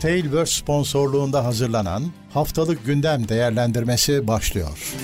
[0.00, 2.02] Tailverse sponsorluğunda hazırlanan
[2.34, 4.94] Haftalık Gündem Değerlendirmesi başlıyor.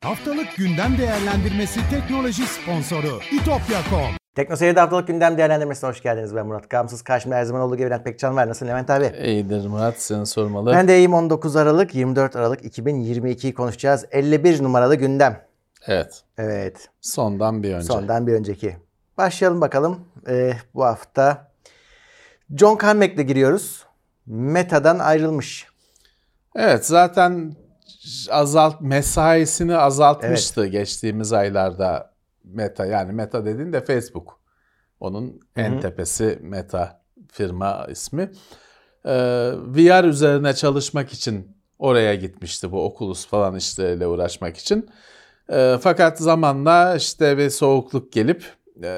[0.00, 4.00] Haftalık gündem değerlendirmesi teknoloji sponsoru itopya.com.
[4.34, 6.34] Teknoseyir'de haftalık gündem değerlendirmesine hoş geldiniz.
[6.36, 7.02] Ben Murat Gamsız.
[7.02, 8.48] Karşımda her zaman olduğu gibi Levent Pekcan var.
[8.48, 9.12] Nasılsın Levent abi?
[9.24, 10.72] İyidir Murat seni sormalı.
[10.72, 14.04] Ben de iyiyim 19 Aralık 24 Aralık 2022'yi konuşacağız.
[14.10, 15.40] 51 numaralı gündem.
[15.86, 16.22] Evet.
[16.38, 16.88] Evet.
[17.00, 17.86] Sondan bir önce.
[17.86, 18.76] Sondan bir önceki.
[19.18, 20.00] Başlayalım bakalım.
[20.28, 21.53] Ee, bu hafta
[22.56, 23.84] John Carmack'le giriyoruz.
[24.26, 25.66] Meta'dan ayrılmış.
[26.56, 27.56] Evet zaten
[28.30, 34.40] azalt mesaisini azaltmıştı geçtiğimiz aylarda Meta yani Meta dediğin de Facebook.
[35.00, 37.02] Onun en tepesi Meta
[37.32, 38.30] firma ismi.
[39.06, 39.12] Ee,
[39.56, 44.90] VR üzerine çalışmak için oraya gitmişti bu Oculus falan işleriyle uğraşmak için.
[45.52, 48.44] Ee, fakat zamanla işte bir soğukluk gelip
[48.82, 48.88] e,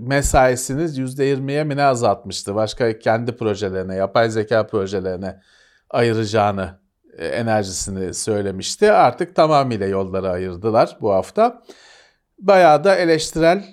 [0.00, 2.54] mesaisini %20'ye mi ne azaltmıştı.
[2.54, 5.40] Başka kendi projelerine, yapay zeka projelerine
[5.90, 6.80] ayıracağını,
[7.18, 8.92] e, enerjisini söylemişti.
[8.92, 11.62] Artık tamamıyla yolları ayırdılar bu hafta.
[12.38, 13.64] Bayağı da eleştirel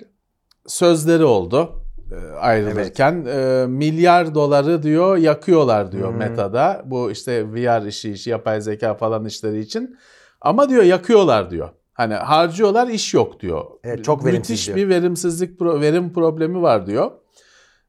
[0.66, 3.24] sözleri oldu e, ayrılırken.
[3.24, 6.82] E, milyar doları diyor yakıyorlar diyor Meta'da.
[6.84, 9.98] Bu işte VR işi, işi, yapay zeka falan işleri için.
[10.40, 11.68] Ama diyor yakıyorlar diyor.
[11.98, 13.64] Hani harcıyorlar iş yok diyor.
[13.84, 14.76] Evet, çok verimsiz Müthiş diyor.
[14.76, 17.10] bir verimsizlik, verim problemi var diyor.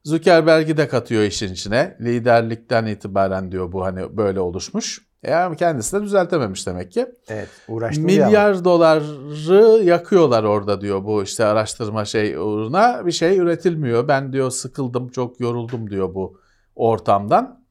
[0.03, 1.97] Zuckerberg'i de katıyor işin içine.
[2.02, 5.02] Liderlikten itibaren diyor bu hani böyle oluşmuş.
[5.23, 7.05] Yani kendisi de düzeltememiş demek ki.
[7.27, 7.47] Evet.
[7.67, 8.05] Uğraştım.
[8.05, 13.05] Milyar doları yakıyorlar orada diyor bu işte araştırma şey uğruna.
[13.05, 14.07] Bir şey üretilmiyor.
[14.07, 16.39] Ben diyor sıkıldım, çok yoruldum diyor bu
[16.75, 17.63] ortamdan.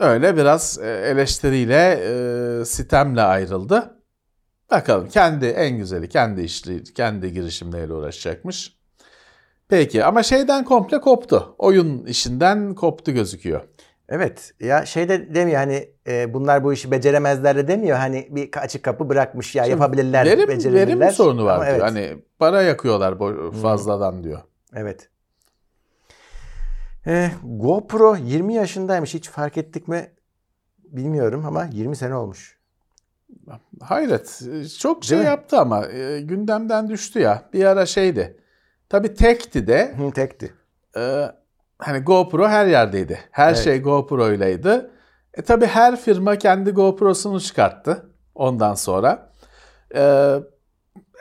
[0.00, 2.00] Öyle biraz e, eleştiriyle,
[2.60, 3.99] e, sitemle ayrıldı.
[4.70, 8.76] Bakalım kendi en güzeli, kendi işli, kendi girişimleriyle uğraşacakmış.
[9.68, 11.54] Peki ama şeyden komple koptu.
[11.58, 13.60] Oyun işinden koptu gözüküyor.
[14.08, 14.52] Evet.
[14.60, 17.98] Ya şey de demiyor hani e, bunlar bu işi beceremezler de demiyor.
[17.98, 21.00] Hani bir açık kapı bırakmış ya yapabilirler, verim, becerebilirler.
[21.00, 21.74] verim sorunu var Ama diyor.
[21.74, 21.82] evet.
[21.82, 23.14] Hani para yakıyorlar
[23.62, 24.40] fazladan diyor.
[24.74, 25.08] Evet.
[27.06, 29.14] Ee, GoPro 20 yaşındaymış.
[29.14, 30.10] Hiç fark ettik mi
[30.84, 32.59] bilmiyorum ama 20 sene olmuş.
[33.80, 34.40] Hayret.
[34.78, 37.42] Çok şey yaptı ama e, gündemden düştü ya.
[37.52, 38.36] Bir ara şeydi.
[38.88, 39.94] Tabii tekti de.
[39.98, 40.54] Hı, tekti.
[40.96, 41.26] e,
[41.78, 43.18] hani GoPro her yerdeydi.
[43.30, 43.58] Her Evet.
[43.64, 44.90] şey GoPro'ylaydı.
[45.34, 49.30] E tabii her firma kendi GoPro'sunu çıkarttı ondan sonra.
[49.94, 50.34] E,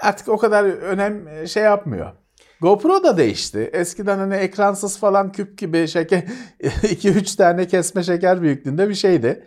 [0.02, 2.12] artık o kadar önem e, şey yapmıyor.
[2.62, 3.70] GoPro da değişti.
[3.74, 6.24] Eskiden hani ekransız falan küp gibi şeker
[6.62, 9.46] 2-3 tane kesme şeker büyüklüğünde bir şeydi.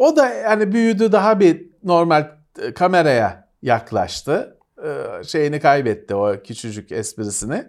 [0.00, 2.28] O da yani büyüdü daha bir normal
[2.62, 4.58] e, kameraya yaklaştı.
[4.84, 7.64] E, şeyini kaybetti o küçücük esprisini.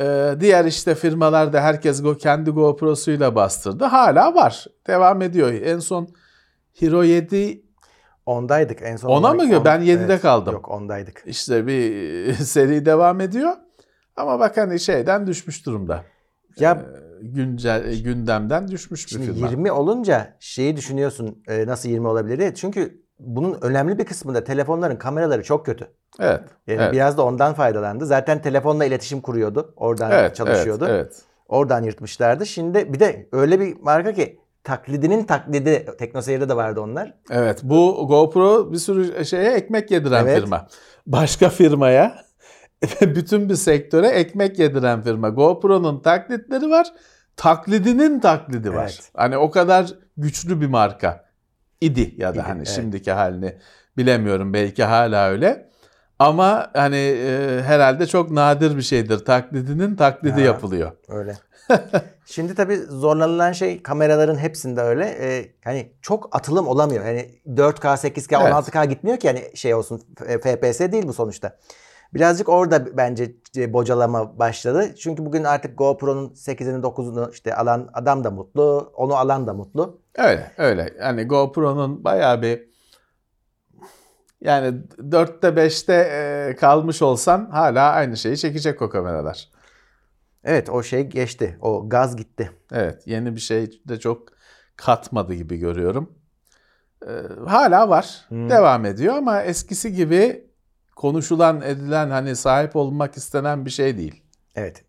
[0.00, 3.84] E, diğer işte firmalar da herkes go kendi GoPro'suyla bastırdı.
[3.84, 4.66] Hala var.
[4.86, 5.52] Devam ediyor.
[5.52, 6.08] En son
[6.80, 7.64] Hero 7
[8.26, 9.08] Ondaydık en son.
[9.08, 9.42] Ona mı?
[9.58, 10.52] On- Ben 7'de kaldım.
[10.54, 11.22] Yok ondaydık.
[11.26, 13.52] işte bir seri devam ediyor.
[14.16, 16.04] Ama bak hani şeyden düşmüş durumda.
[16.58, 16.82] Ya
[17.22, 19.48] Güncel gündemden düşmüş bir şimdi firma.
[19.48, 22.54] 20 olunca şeyi düşünüyorsun e, nasıl 20 olabilir diye.
[22.54, 25.88] Çünkü bunun önemli bir kısmında telefonların kameraları çok kötü.
[26.20, 26.40] Evet.
[26.66, 26.92] Yani evet.
[26.92, 28.06] biraz da ondan faydalandı.
[28.06, 29.74] Zaten telefonla iletişim kuruyordu.
[29.76, 30.86] Oradan evet, çalışıyordu.
[30.88, 31.22] Evet, evet.
[31.48, 32.46] Oradan yırtmışlardı.
[32.46, 37.14] Şimdi bir de öyle bir marka ki taklidinin taklidi Teknoseyir'de de vardı onlar.
[37.30, 40.40] Evet, bu GoPro bir sürü şeye ekmek yediren Evet.
[40.40, 40.68] firma.
[41.06, 42.16] Başka firmaya,
[43.00, 45.28] bütün bir sektöre ekmek yediren firma.
[45.28, 46.92] GoPro'nun taklitleri var,
[47.36, 48.82] taklidinin taklidi var.
[48.84, 49.10] Evet.
[49.16, 51.24] Hani o kadar güçlü bir marka
[51.80, 52.68] idi ya da İdi, hani evet.
[52.68, 53.58] şimdiki halini
[53.96, 55.70] bilemiyorum belki hala öyle.
[56.18, 59.18] Ama hani e, herhalde çok nadir bir şeydir.
[59.18, 60.46] Taklidinin taklidi Ya.
[60.46, 60.92] yapılıyor.
[61.08, 61.36] Öyle.
[62.26, 65.04] Şimdi tabii zorlanılan şey kameraların hepsinde öyle.
[65.20, 67.04] Ee, hani çok atılım olamıyor.
[67.04, 68.52] Yani 4K, 8K, Evet.
[68.54, 70.02] 16K gitmiyor ki hani şey olsun.
[70.16, 71.56] FPS değil bu sonuçta.
[72.14, 74.94] Birazcık orada bence e, bocalama başladı.
[74.94, 78.92] Çünkü bugün artık GoPro'nun 8'ini 9'unu işte alan adam da mutlu.
[78.96, 80.00] Onu alan da mutlu.
[80.18, 80.94] Öyle öyle.
[81.00, 82.68] Yani GoPro'nun bayağı bir
[84.40, 89.48] yani 4'te 5'te e, kalmış olsan hala aynı şeyi çekecek o kameralar.
[90.44, 91.58] Evet o şey geçti.
[91.60, 92.50] O gaz gitti.
[92.72, 94.28] Evet yeni bir şey de çok
[94.76, 96.14] katmadı gibi görüyorum.
[97.06, 97.10] E,
[97.46, 98.26] hala var.
[98.30, 100.53] Devam ediyor ama eskisi gibi
[100.96, 104.22] konuşulan edilen hani sahip olmak istenen bir şey değil.
[104.54, 104.84] Evet.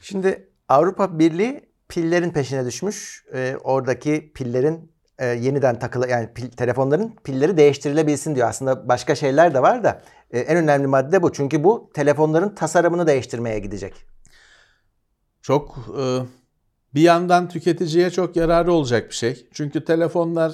[0.00, 3.24] Şimdi Avrupa Birliği pillerin peşine düşmüş.
[3.34, 8.48] Ee, oradaki pillerin e, yeniden takılı yani pil- telefonların pilleri değiştirilebilsin diyor.
[8.48, 11.32] Aslında başka şeyler de var da e, en önemli madde bu.
[11.32, 13.94] Çünkü bu telefonların tasarımını değiştirmeye gidecek.
[15.42, 16.02] Çok e,
[16.94, 19.48] bir yandan tüketiciye çok yararı olacak bir şey.
[19.52, 20.52] Çünkü telefonlar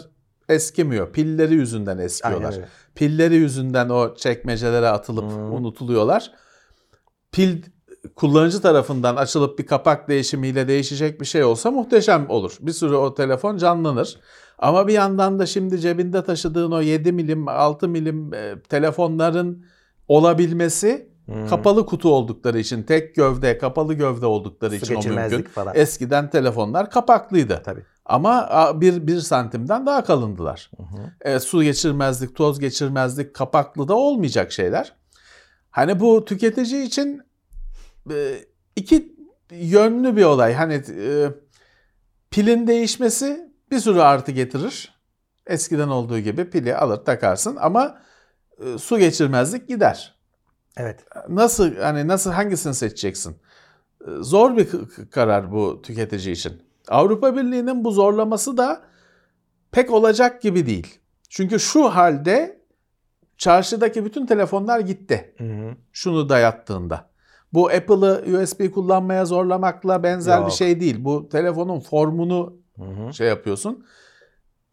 [0.49, 1.13] eskimiyor.
[1.13, 2.53] Pilleri yüzünden eskiyorlar.
[2.53, 2.69] Aynen.
[2.95, 6.33] Pilleri yüzünden o çekmecelere atılıp unutuluyorlar.
[7.33, 7.63] Pil
[8.17, 12.57] kullanıcı tarafından açılıp bir kapak değişimiyle değişecek bir şey olsa muhteşem olur.
[12.61, 14.21] Bir sürü o telefon canlanır.
[14.59, 19.65] Ama bir yandan da şimdi cebinde taşıdığın o 7 milim 6 milim e, telefonların
[20.09, 21.09] olabilmesi
[21.51, 25.43] kapalı kutu oldukları için tek gövde kapalı gövde oldukları Su için o mümkün.
[25.43, 25.73] falan.
[25.77, 27.63] Eskiden telefonlar kapaklıydı.
[27.65, 27.85] Tabii.
[28.09, 30.71] Ama bir, bir santimden daha kalındılar.
[31.21, 34.97] E, su geçirmezlik, toz geçirmezlik, kapaklı da olmayacak şeyler.
[35.71, 37.23] Hani bu tüketici için
[38.11, 38.39] e,
[38.77, 39.17] iki
[39.51, 40.55] yönlü bir olay.
[40.55, 41.29] Hani e,
[42.31, 44.99] pilin değişmesi bir sürü artı getirir.
[45.47, 47.99] Eskiden olduğu gibi pili alır takarsın ama
[48.65, 50.19] e, su geçirmezlik gider.
[50.77, 51.05] Evet.
[51.29, 53.37] Nasıl hani nasıl hangisini seçeceksin?
[54.01, 54.69] Ee, Zor bir
[55.11, 56.63] karar bu tüketici için.
[56.91, 58.83] Avrupa Birliği'nin bu zorlaması da
[59.73, 60.99] pek olacak gibi değil.
[61.29, 62.61] Çünkü şu halde
[63.39, 65.35] çarşıdaki bütün telefonlar gitti.
[65.93, 67.09] Şunu dayattığında.
[67.53, 70.53] Bu Apple'ı USB kullanmaya zorlamakla benzer bir Yok.
[70.53, 71.05] şey değil.
[71.05, 72.57] Bu telefonun formunu
[73.13, 73.85] şey yapıyorsun.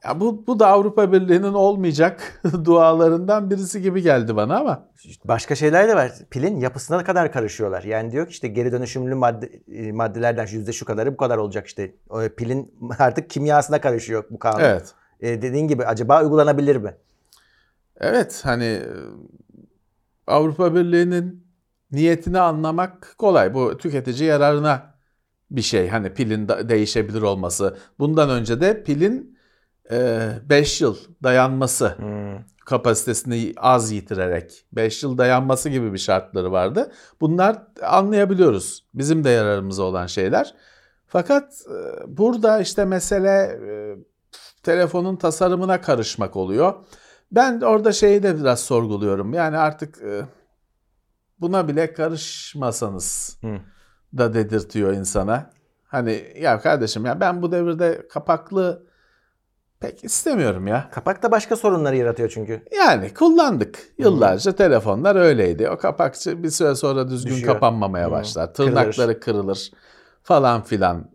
[0.05, 4.89] Ya bu, bu da Avrupa Birliği'nin olmayacak dualarından birisi gibi geldi bana ama.
[5.25, 6.11] Başka şeyler de var.
[6.29, 7.83] Pilin yapısına kadar karışıyorlar.
[7.83, 11.67] Yani diyor ki işte geri dönüşümlü madde, e, maddelerden yüzde şu kadarı bu kadar olacak
[11.67, 11.95] işte.
[12.37, 14.59] Pilin artık kimyasına karışıyor bu kanun.
[14.59, 14.93] Evet.
[15.19, 16.95] E, dediğin gibi acaba uygulanabilir mi?
[17.99, 18.83] Evet hani e,
[20.27, 21.47] Avrupa Birliği'nin
[21.91, 23.53] niyetini anlamak kolay.
[23.53, 24.95] Bu tüketici yararına
[25.51, 25.87] bir şey.
[25.87, 27.77] Hani pilin değişebilir olması.
[27.99, 29.34] Bundan önce de pilin
[29.91, 31.95] 5 yıl dayanması
[32.65, 36.91] kapasitesini az yitirerek 5 yıl dayanması gibi bir şartları vardı.
[37.21, 38.85] Bunlar anlayabiliyoruz.
[38.93, 40.55] Bizim de yararımıza olan şeyler.
[41.07, 43.95] Fakat e, burada işte mesele e,
[44.63, 46.73] telefonun tasarımına karışmak oluyor.
[47.31, 49.33] Ben orada şeyi de biraz sorguluyorum.
[49.33, 50.21] Yani artık e,
[51.39, 53.59] buna bile karışmasanız Hı.
[54.17, 55.51] da dedirtiyor insana.
[55.83, 58.87] Hani ya kardeşim ya ben bu devirde kapaklı
[59.87, 60.89] pek istemiyorum ya.
[60.91, 62.61] Kapak da başka sorunları yaratıyor çünkü.
[62.77, 63.79] Yani kullandık.
[63.97, 65.69] Yıllarca telefonlar öyleydi.
[65.69, 67.53] O kapakçı bir süre sonra düzgün Düşüyor.
[67.53, 68.11] kapanmamaya Hı.
[68.11, 68.53] başlar.
[68.53, 69.71] Tırnakları kırılır
[70.23, 71.09] falan filan.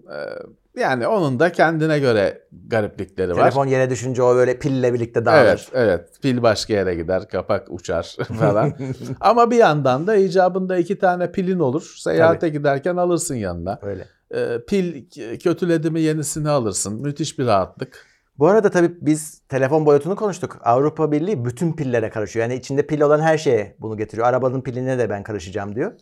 [0.77, 3.37] Ee, Yani onun da kendine göre gariplikleri var.
[3.41, 5.47] Telefon yere düşünce o böyle pille birlikte dağılır.
[5.49, 6.09] Evet, evet.
[6.23, 8.73] Pil başka yere gider, kapak uçar falan.
[9.21, 11.95] Ama bir yandan da icabında iki tane pilin olur.
[11.99, 13.79] Seyahate giderken alırsın yanına.
[13.83, 14.07] Öyle.
[14.35, 15.05] Ee, pil
[15.39, 17.03] kötüledi mi yenisini alırsın.
[17.03, 18.10] Müthiş bir rahatlık.
[18.41, 20.59] Bu arada tabii biz telefon boyutunu konuştuk.
[20.65, 22.43] Avrupa Birliği bütün pillere karışıyor.
[22.47, 24.27] Yani içinde pil olan her şeye bunu getiriyor.
[24.27, 25.93] Arabanın piline de ben karışacağım diyor.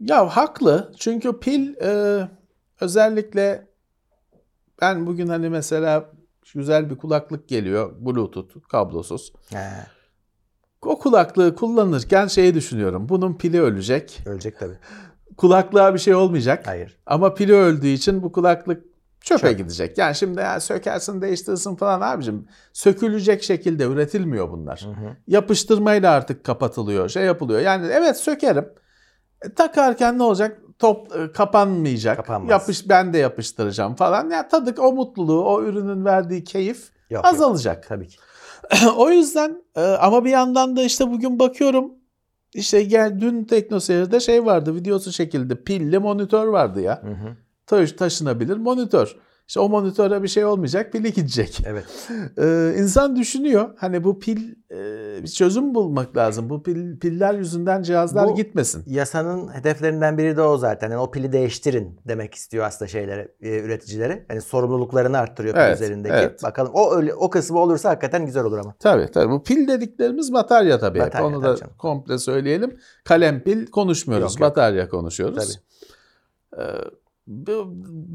[0.00, 0.92] Ya haklı.
[0.98, 2.20] Çünkü pil e,
[2.80, 3.66] özellikle
[4.80, 6.10] ben bugün hani mesela
[6.54, 7.92] güzel bir kulaklık geliyor.
[8.00, 9.32] Bluetooth, kablosuz.
[9.50, 9.70] He,
[10.82, 13.08] O kulaklığı kullanırken şeyi düşünüyorum.
[13.08, 14.20] Bunun pili ölecek.
[14.26, 14.78] ölecek tabii.
[15.36, 16.66] Kulaklığa bir şey olmayacak.
[16.66, 16.98] Hayır.
[17.06, 18.89] Ama pili öldüğü için bu kulaklık
[19.20, 19.58] çöpe Çöp.
[19.58, 19.98] gidecek.
[19.98, 22.48] Yani şimdi ya sökersin değiştirsin falan abicim.
[22.72, 24.86] Sökülecek şekilde üretilmiyor bunlar.
[25.26, 27.08] Yapıştırmayla artık kapatılıyor.
[27.08, 27.60] Şey yapılıyor.
[27.60, 28.68] Yani evet sökerim.
[29.44, 30.60] E, takarken ne olacak?
[30.78, 32.16] Top e, kapanmayacak.
[32.16, 32.50] Kapanmaz.
[32.50, 34.30] Yapış ben de yapıştıracağım falan.
[34.30, 37.24] Ya tadık o mutluluğu, o ürünün verdiği keyif Yok, yok.
[37.24, 37.88] azalacak.
[37.88, 38.16] Tabii ki.
[38.96, 41.92] o yüzden e, ama bir yandan da işte bugün bakıyorum
[42.54, 45.64] işte gel dün TeknoSeyir'de şey vardı videosu çekildi.
[45.64, 47.02] Pilli monitör vardı ya.
[47.02, 47.36] Hı hı.
[47.70, 49.16] Taş, taşınabilir monitör.
[49.48, 51.62] İşte o monitöre bir şey olmayacak pili gidecek.
[51.66, 51.84] Evet.
[52.38, 56.50] Ee, insan düşünüyor hani bu pil e, bir çözüm bulmak lazım.
[56.50, 58.82] Bu pil, piller yüzünden cihazlar Bu- gitmesin.
[58.86, 60.90] Yasanın hedeflerinden biri de o zaten.
[60.90, 64.26] Yani o pili değiştirin demek istiyor aslında şeylere, e, üreticilere.
[64.30, 66.14] Yani sorumluluklarını arttırıyor pil Evet, üzerindeki.
[66.14, 66.42] evet.
[66.42, 68.74] Bakalım o öyle o kısmı olursa hakikaten güzel olur ama.
[68.80, 69.32] Tabii tabii.
[69.32, 70.98] Bu pil dediklerimiz batarya tabii.
[70.98, 71.72] Batarya, Onu tabii da canım.
[71.78, 72.76] komple söyleyelim.
[73.04, 74.32] Kalem pil konuşmuyoruz.
[74.32, 74.50] Yok, yok.
[74.50, 75.58] Batarya konuşuyoruz.
[76.58, 77.00] Ee, bu-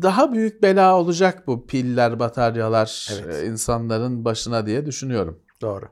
[0.02, 3.44] daha büyük bela olacak bu piller, bataryalar Evet.
[3.44, 5.40] e, insanların başına diye düşünüyorum.
[5.62, 5.86] Doğru.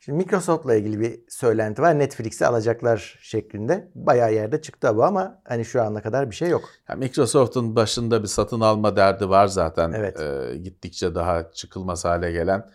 [0.00, 1.98] Şimdi Microsoft'la ilgili bir söylenti var.
[1.98, 3.90] Netflix'i alacaklar şeklinde.
[3.94, 6.64] Bayağı yerde çıktı bu ama hani şu ana kadar bir şey yok.
[6.88, 9.92] Ya Microsoft'un başında bir satın alma derdi var zaten.
[9.92, 10.20] Evet.
[10.20, 12.70] Ee, gittikçe daha çıkılmaz hale gelen.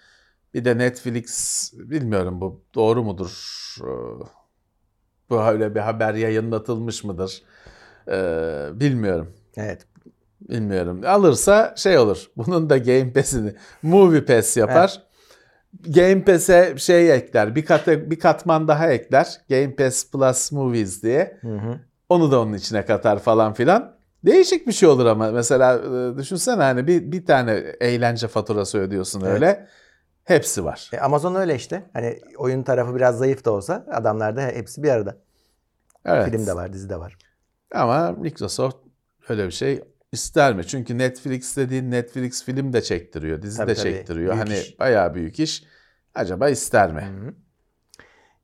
[0.53, 3.75] Bir de Netflix bilmiyorum bu doğru mudur?
[3.81, 3.86] Ee,
[5.29, 7.43] bu öyle bir haber yayınlatılmış mıdır?
[8.09, 9.33] Ee, bilmiyorum.
[9.57, 9.85] Evet.
[10.49, 11.01] Bilmiyorum.
[11.05, 12.31] Alırsa şey olur.
[12.37, 15.03] Bunun da Game Pass'ini Movie Pass yapar.
[15.87, 17.55] Game Pass'e şey ekler.
[17.55, 19.37] Bir kat bir katman daha ekler.
[19.49, 21.37] Game Pass Plus Movies diye.
[21.41, 21.79] Hı hı.
[22.09, 23.95] Onu da onun içine katar falan filan.
[24.25, 29.21] Değişik bir şey olur ama mesela e, düşünsene hani bir, bir tane eğlence faturası ödüyorsun
[29.21, 29.33] Evet.
[29.33, 29.67] öyle.
[30.23, 30.89] Hepsi var.
[30.93, 31.83] E, Amazon öyle işte.
[31.93, 35.17] Hani oyun tarafı biraz zayıf da olsa adamlarda hepsi bir arada.
[36.05, 36.31] Evet.
[36.31, 37.17] Film de var, dizi de var.
[37.71, 38.77] Ama Microsoft
[39.29, 40.67] öyle bir şey ister mi?
[40.67, 43.91] Çünkü Netflix dediğin Netflix film de çektiriyor, dizi Tabii, de tabii.
[43.91, 44.33] çektiriyor.
[44.33, 44.79] Büyük hani iş.
[44.79, 45.63] bayağı büyük iş.
[46.15, 47.33] Acaba ister mi?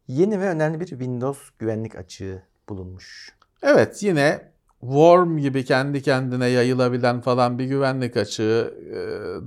[0.08, 3.36] Yeni ve önemli bir Windows güvenlik açığı bulunmuş.
[3.63, 8.98] Evet yine Worm gibi kendi kendine yayılabilen falan bir güvenlik açığı e,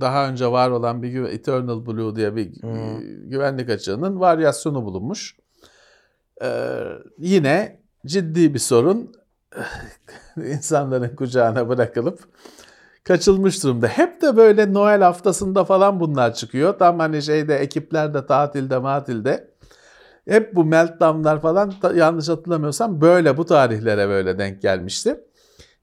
[0.01, 5.35] daha önce var olan bir Eternal Blue diye bir e, güvenlik açığının varyasyonu bulunmuş.
[6.41, 6.83] Ee,
[7.17, 9.11] yine ciddi bir sorun
[10.37, 12.19] insanların kucağına bırakılıp
[13.03, 13.87] kaçılmış durumda.
[13.87, 16.79] Hep de böyle Noel haftasında falan bunlar çıkıyor.
[16.79, 19.49] Tam hani şeyde ekipler de tatilde matilde.
[20.27, 25.19] Hep bu meltdownlar falan yanlış hatırlamıyorsam böyle bu tarihlere böyle denk gelmişti.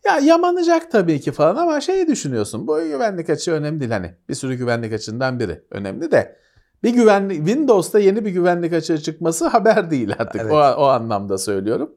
[0.05, 2.67] Ya yamanacak tabii ki falan ama şey düşünüyorsun.
[2.67, 4.15] Bu güvenlik açığı önemli değil hani.
[4.29, 5.63] Bir sürü güvenlik açığından biri.
[5.71, 6.37] Önemli de
[6.83, 10.41] bir güvenlik Windows'ta yeni bir güvenlik açığı çıkması haber değil artık.
[10.41, 10.53] Evet.
[10.53, 11.91] O, o anlamda söylüyorum.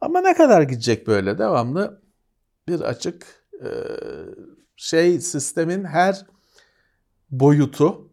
[0.00, 2.02] Ama ne kadar gidecek böyle devamlı
[2.68, 3.26] bir açık
[3.62, 3.68] e,
[4.76, 6.26] şey sistemin her
[7.30, 8.10] boyutu.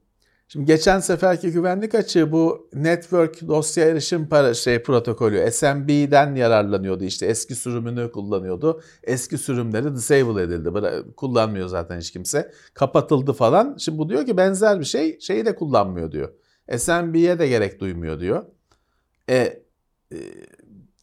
[0.48, 7.26] Şimdi geçen seferki güvenlik açığı bu network dosya erişim para şey protokolü SMB'den yararlanıyordu işte
[7.26, 8.82] eski sürümünü kullanıyordu.
[9.04, 10.70] Eski sürümleri disable edildi.
[11.18, 12.52] Kullanmıyor zaten hiç kimse.
[12.74, 13.78] Kapatıldı falan.
[13.78, 16.30] Şimdi bu diyor ki benzer bir şey şeyi de kullanmıyor diyor.
[16.78, 18.46] SMB'ye de gerek duymuyor diyor.
[19.30, 19.64] E,
[20.12, 20.18] e,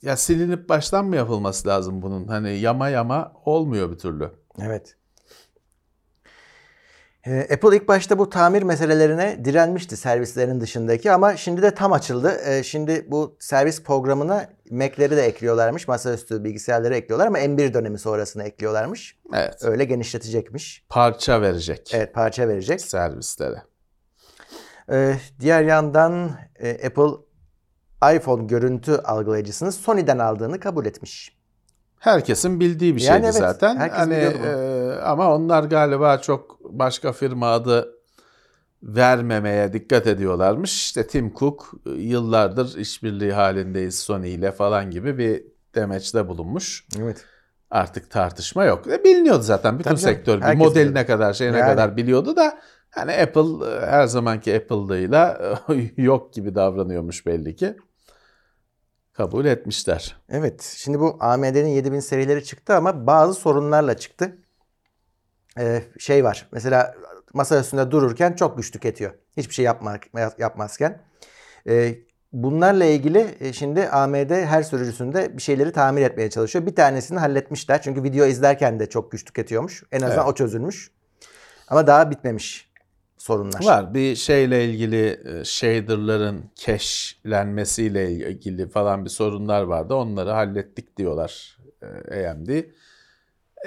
[0.02, 2.28] ya silinip baştan mı yapılması lazım bunun?
[2.28, 4.30] Hani yama yama olmuyor bir türlü.
[4.62, 4.94] Evet.
[7.26, 12.40] Ee, Apple ilk başta bu tamir meselelerine direnmişti servislerin dışındaki ama şimdi de tam açıldı.
[12.46, 15.88] Ee, Şimdi bu servis programına Mac'leri de ekliyorlarmış.
[15.88, 19.18] Masaüstü bilgisayarları ekliyorlar ama M1 dönemi sonrasını ekliyorlarmış.
[19.34, 19.54] Evet.
[19.64, 20.86] Öyle genişletecekmiş.
[20.88, 22.80] Parça verecek Evet parça verecek.
[22.80, 23.62] servislere.
[24.92, 27.27] Ee, diğer yandan e, Apple
[28.14, 31.38] iPhone görüntü algılayıcısını Sony'den aldığını kabul etmiş.
[31.98, 33.76] Herkesin bildiği bir Yani şeydi evet, zaten.
[33.76, 37.94] hani e, ama onlar galiba çok başka firma adı
[38.82, 40.74] vermemeye dikkat ediyorlarmış.
[40.74, 45.42] İşte Tim Cook e, yıllardır işbirliği halindeyiz Sony ile falan gibi bir
[45.74, 46.86] demeçte bulunmuş.
[47.00, 47.24] Evet.
[47.70, 48.86] Artık tartışma yok.
[48.86, 51.06] E, biliniyordu zaten bütün Tabii sektör bir modeline biliyordu.
[51.06, 51.70] kadar şeyine Yani.
[51.70, 52.58] kadar biliyordu da
[52.90, 55.38] hani Apple e, her zamanki Apple'lığıyla
[55.68, 57.76] e, yok gibi davranıyormuş belli ki.
[59.18, 60.16] Kabul etmişler.
[60.28, 60.62] Evet.
[60.76, 64.38] Şimdi bu AMD'nin 7000 serileri çıktı ama bazı sorunlarla çıktı.
[65.58, 66.48] Ee, şey var.
[66.52, 66.94] Mesela
[67.34, 69.12] masa üstünde dururken çok güç tüketiyor.
[69.36, 69.98] Hiçbir şey yapma,
[70.38, 71.02] yapmazken.
[71.68, 71.94] Ee,
[72.32, 76.66] bunlarla ilgili e, şimdi AMD her sürücüsünde bir şeyleri tamir etmeye çalışıyor.
[76.66, 77.82] Bir tanesini halletmişler.
[77.82, 79.82] Çünkü video izlerken de çok güç tüketiyormuş.
[79.92, 80.32] En azından Evet.
[80.32, 80.90] o çözülmüş.
[81.68, 82.67] Ama daha bitmemiş
[83.18, 83.64] sorunlar.
[83.64, 89.94] Var bir şeyle ilgili e, shader'ların cache'lenmesiyle ilgili falan bir sorunlar vardı.
[89.94, 91.58] Onları hallettik diyorlar
[92.10, 92.48] e, AMD.
[92.48, 92.64] E,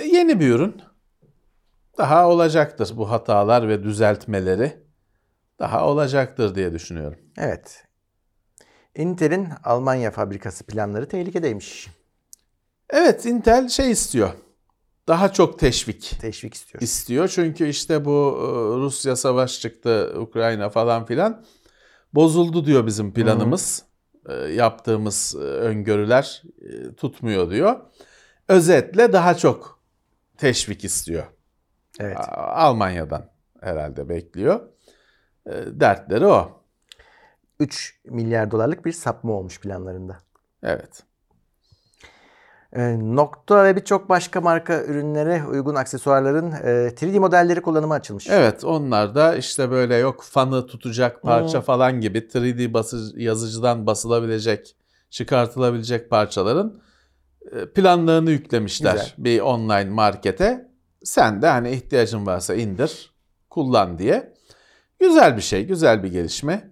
[0.04, 0.82] Yeni bir ürün.
[1.98, 4.74] Daha olacaktır bu hatalar ve düzeltmeleri.
[5.60, 7.20] Daha olacaktır diye düşünüyorum.
[7.38, 7.84] Evet.
[8.96, 11.90] Intel'in Almanya fabrikası planları tehlikedeymiş.
[12.90, 14.30] Evet Intel şey istiyor.
[15.08, 16.82] Daha çok teşvik Teşvik istiyor.
[16.82, 17.28] istiyor.
[17.28, 18.46] Çünkü işte bu e,
[18.80, 21.46] Rusya savaş çıktı, Ukrayna falan filan.
[22.14, 23.84] Bozuldu diyor bizim planımız.
[24.30, 26.44] E, Yaptığımız e, öngörüler
[26.98, 27.80] tutmuyor diyor.
[28.48, 29.80] Özetle daha çok
[30.38, 31.24] teşvik istiyor.
[32.00, 32.18] Evet.
[32.38, 33.30] Almanya'dan
[33.62, 34.60] herhalde bekliyor.
[35.68, 36.62] Dertleri o.
[37.60, 40.18] 3 milyar dolarlık bir sapma olmuş planlarında.
[40.64, 41.04] Evet.
[42.76, 48.28] Ee, Nokta ve birçok başka marka ürünlere uygun aksesuarların e, 3D modelleri kullanıma açılmış.
[48.30, 51.66] Evet onlar da işte böyle yok fanı tutacak parça Hmm.
[51.66, 54.76] falan gibi 3D bası, yazıcıdan basılabilecek,
[55.10, 56.82] çıkartılabilecek parçaların
[57.52, 59.14] e, planlarını yüklemişler Güzel.
[59.18, 60.72] bir online markete.
[61.04, 63.12] Sen de hani ihtiyacın varsa indir,
[63.50, 64.34] kullan diye.
[65.00, 66.71] Güzel bir şey, güzel bir gelişme.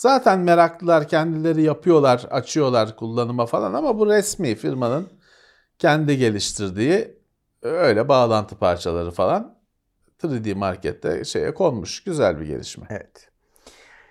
[0.00, 5.08] Zaten meraklılar kendileri yapıyorlar, açıyorlar kullanıma falan ama bu resmi firmanın
[5.78, 7.18] kendi geliştirdiği
[7.62, 9.58] öyle bağlantı parçaları falan
[10.22, 12.04] 3D markette şeye konmuş.
[12.04, 12.86] Güzel bir gelişme.
[12.90, 13.28] Evet.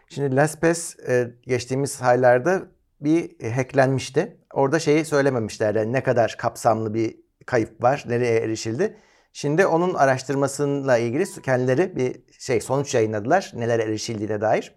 [0.10, 2.62] Şimdi LastPass e, geçtiğimiz aylarda
[3.02, 4.38] bir hacklenmişti.
[4.54, 5.76] Orada şeyi söylememişler.
[5.76, 7.16] Ne kadar kapsamlı bir
[7.46, 8.98] kayıp var, nereye erişildi.
[9.34, 13.52] Şimdi onun araştırmasıyla ilgili kendileri bir şey sonuç yayınladılar.
[13.56, 14.76] Neler erişildiğine dair.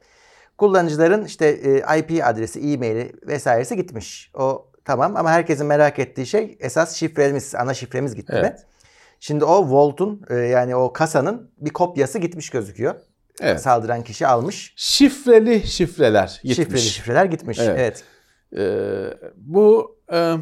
[0.62, 4.30] Kullanıcıların işte e, IP adresi, e-maili vesairesi gitmiş.
[4.34, 8.38] O tamam ama herkesin merak ettiği şey esas şifremiz, ana şifremiz gitti mi?
[8.38, 8.66] Evet.
[9.20, 12.94] Şimdi o Vault'un e, yani o kasanın bir kopyası gitmiş gözüküyor.
[13.40, 13.60] Evet.
[13.60, 14.74] Saldıran kişi almış.
[14.76, 16.56] Şifreli şifreler gitmiş.
[16.56, 17.58] Şifreli şifreler gitmiş.
[17.58, 17.78] Evet.
[17.78, 18.04] Evet.
[18.56, 20.36] Ee, bu e,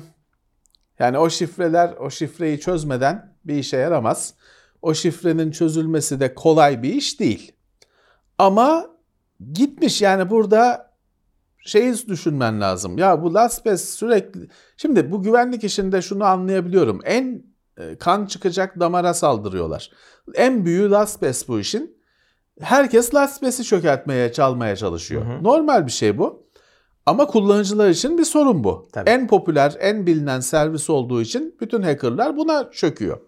[0.99, 4.35] yani o şifreler o şifreyi çözmeden bir işe yaramaz.
[4.83, 7.53] O şifrenin çözülmesi de kolay bir iş değil.
[8.39, 9.00] Ama
[9.53, 10.91] gitmiş yani burada
[11.65, 12.99] şeyi düşünmen lazım.
[12.99, 14.49] Ya bu LastPass sürekli...
[14.77, 17.01] Şimdi bu güvenlik işinde şunu anlayabiliyorum.
[17.05, 17.43] En
[17.79, 19.91] e, kan çıkacak damara saldırıyorlar.
[20.35, 22.01] En büyüğü LastPass bu işin.
[22.61, 25.27] Herkes LastPass'i çökertmeye, çalmaya çalışıyor.
[25.27, 25.45] Hı hı.
[25.45, 26.47] Normal bir şey bu.
[27.07, 28.89] Ama kullanıcılar için bir sorun bu.
[28.93, 29.11] Tabii.
[29.11, 33.21] En popüler, en bilinen servis olduğu için bütün hackerlar buna çöküyor.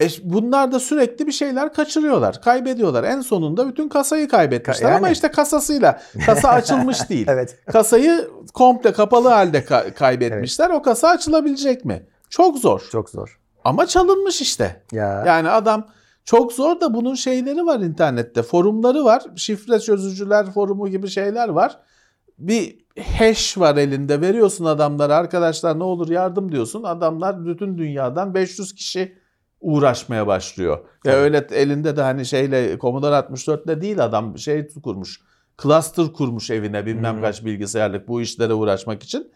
[0.00, 3.04] E, bunlar da sürekli bir şeyler kaçırıyorlar, kaybediyorlar.
[3.04, 5.12] En sonunda bütün kasayı kaybetmişler Ka- ama yani.
[5.14, 6.00] işte kasasıyla.
[6.26, 7.26] Kasa açılmış değil.
[7.30, 7.58] Evet.
[7.72, 10.70] Kasayı komple kapalı halde ka- kaybetmişler.
[10.70, 12.06] O kasa açılabilecek mi?
[12.30, 12.88] Çok zor.
[12.92, 13.40] Çok zor.
[13.64, 14.82] Ama çalınmış işte.
[14.92, 15.24] Ya.
[15.26, 15.86] Yani adam
[16.24, 18.42] çok zor da bunun şeyleri var internette.
[18.42, 19.22] Forumları var.
[19.36, 21.78] Şifre çözücüler forumu gibi şeyler var.
[22.38, 22.78] Bir
[23.18, 24.20] hash var elinde.
[24.20, 26.82] Veriyorsun adamlara arkadaşlar ne olur yardım diyorsun.
[26.82, 29.23] Adamlar bütün dünyadan 500 kişi
[29.64, 30.78] uğraşmaya başlıyor.
[30.78, 31.14] Ve Tabii.
[31.16, 35.20] öyle elinde de hani şeyle Commodore 64'le değil adam şey kurmuş.
[35.62, 37.20] Cluster kurmuş evine bilmem Hı.
[37.20, 39.30] kaç bilgisayarlık bu işlere uğraşmak için.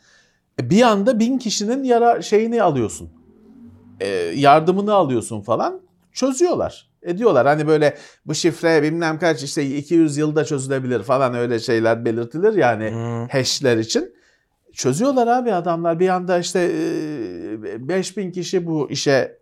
[0.60, 3.10] E, Bir anda bin kişinin yara şeyini alıyorsun.
[4.00, 5.80] E, yardımını alıyorsun falan.
[6.12, 6.88] Çözüyorlar.
[7.02, 7.46] Ediyorlar.
[7.46, 12.90] Hani böyle bu şifre bilmem kaç işte 200 yılda çözülebilir falan öyle şeyler belirtilir yani
[12.90, 13.28] Hmm.
[13.28, 14.14] hashler için.
[14.72, 16.00] Çözüyorlar abi adamlar.
[16.00, 19.38] Bir anda işte e, 5000 kişi bu işe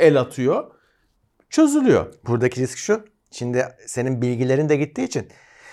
[0.00, 0.70] el atıyor.
[1.50, 2.14] Çözülüyor.
[2.26, 3.04] Buradaki risk şu.
[3.30, 5.28] Şimdi senin bilgilerin de gittiği için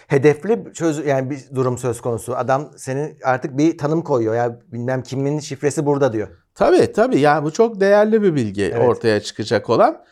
[0.08, 2.36] hedefli çöz yani bir durum söz konusu.
[2.36, 4.36] Adam senin artık bir tanım koyuyor.
[4.36, 6.28] Ya bilmem kimin şifresi burada diyor.
[6.56, 8.90] Tabii tabii yani bu çok değerli bir bilgi Evet.
[8.90, 10.04] ortaya çıkacak olan.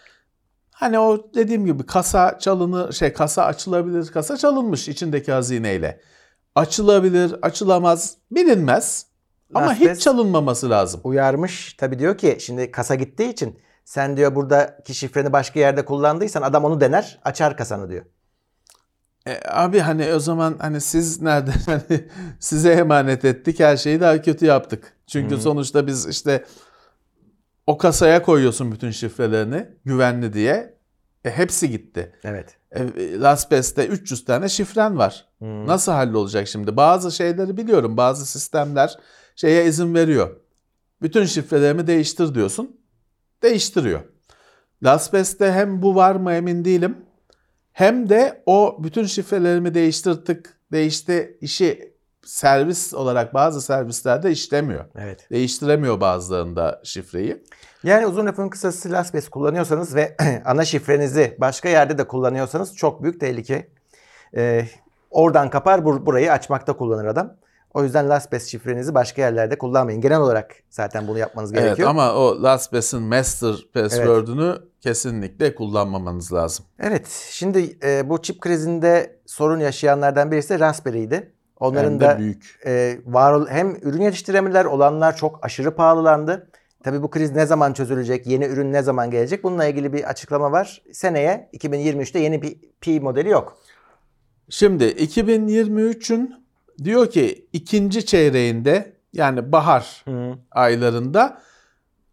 [0.72, 6.02] Hani o dediğim gibi kasa çalını şey kasa açılabilir kasa çalınmış içindeki hazineyle.
[6.56, 9.06] Açılabilir açılamaz bilinmez
[9.54, 11.02] ama Last hiç çalınmaması lazım.
[11.04, 11.74] Uyarmış.
[11.74, 16.66] Tabii diyor ki şimdi kasa gittiği için sen diyor buradaki şifreni başka yerde kullandıysan adam
[16.66, 18.06] onu dener açar kasanı diyor.
[19.28, 22.08] E, abi hani o zaman hani siz nereden hani
[22.40, 24.94] size emanet ettik her şeyi daha kötü yaptık.
[25.08, 25.42] Çünkü Hı.
[25.42, 26.46] sonuçta biz işte
[27.68, 30.76] o kasaya koyuyorsun bütün şifrelerini güvenli diye.
[31.26, 32.16] E, hepsi gitti.
[32.24, 32.58] Evet.
[32.72, 35.26] E, LastPass'te 300 tane şifren var.
[35.40, 35.68] Hmm.
[35.68, 36.78] Nasıl hallolacak şimdi?
[36.78, 37.98] Bazı şeyleri biliyorum.
[37.98, 38.98] Bazı sistemler
[39.36, 40.36] şeye izin veriyor.
[41.02, 42.85] Bütün şifrelerimi değiştir diyorsun.
[43.46, 44.00] Değiştiriyor.
[44.84, 46.98] LastPass'te hem bu var mı emin değilim.
[47.74, 54.86] Hem de o bütün şifrelerimi değiştirdik, değişti işi servis olarak bazı servislerde işlemiyor.
[54.96, 55.28] Evet.
[55.32, 57.44] Değiştiremiyor bazılarında şifreyi.
[57.84, 63.20] Yani uzun lafın kısası LastPass kullanıyorsanız ve ana şifrenizi başka yerde de kullanıyorsanız çok büyük
[63.20, 63.68] tehlike.
[64.36, 64.66] Ee,
[65.12, 67.34] oradan kapar bur- burayı açmakta kullanır adam.
[67.76, 70.02] O yüzden LastPass şifrenizi başka yerlerde kullanmayın.
[70.02, 71.90] Genel olarak zaten bunu yapmanız Evet gerekiyor.
[71.90, 76.66] ama o LastPass'in master password'ünü kesinlikle kullanmamanız lazım.
[76.80, 81.32] Evet, şimdi e, bu çip krizinde sorun yaşayanlardan birisi de Raspberry'ydi.
[81.60, 82.60] Onların Hem de da büyük.
[82.66, 86.50] e, var hem ürün yetiştiremediler, olanlar çok aşırı pahalılandı.
[86.84, 89.44] Tabii bu kriz ne zaman çözülecek, yeni ürün ne zaman gelecek?
[89.44, 90.82] Bununla ilgili bir açıklama var.
[90.94, 93.58] Seneye 2023'te yeni bir Pi modeli yok.
[94.50, 96.45] Şimdi 2023'ün
[96.84, 100.06] diyor ki ikinci çeyreğinde yani bahar
[100.52, 101.42] aylarında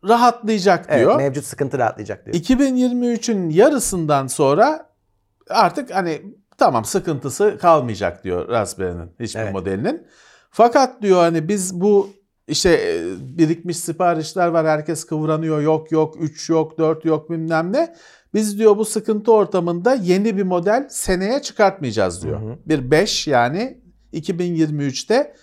[0.09, 1.17] rahatlayacak Evet, diyor.
[1.17, 2.37] mevcut sıkıntı rahatlayacak diyor.
[2.37, 4.91] 2023'ün yarısından sonra
[5.51, 6.23] artık hani
[6.59, 9.53] tamam sıkıntısı kalmayacak diyor Raspberry'nin hiçbir Evet.
[9.53, 10.07] modelinin.
[10.51, 12.11] Fakat diyor hani biz bu
[12.49, 13.03] işte e,
[13.39, 17.95] birikmiş siparişler var herkes kıvranıyor yok yok 3 yok 4 yok bilmem ne.
[18.35, 22.41] Biz diyor bu sıkıntı ortamında yeni bir model seneye çıkartmayacağız diyor.
[22.41, 22.59] Hı hı.
[22.67, 23.82] Bir 5 yani
[24.13, 25.35] 2023'te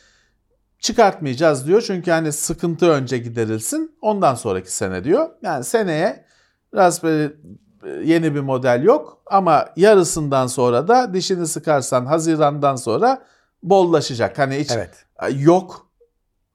[0.80, 1.82] çıkartmayacağız diyor.
[1.82, 5.30] Çünkü hani sıkıntı önce giderilsin ondan sonraki sene diyor.
[5.42, 6.26] Yani seneye
[6.76, 7.34] Raspberry
[7.84, 13.26] e, yeni bir model yok ama yarısından sonra da dişini sıkarsan Haziran'dan sonra
[13.64, 14.40] bollaşacak.
[14.40, 15.06] Hani hiç Evet.
[15.36, 15.90] yok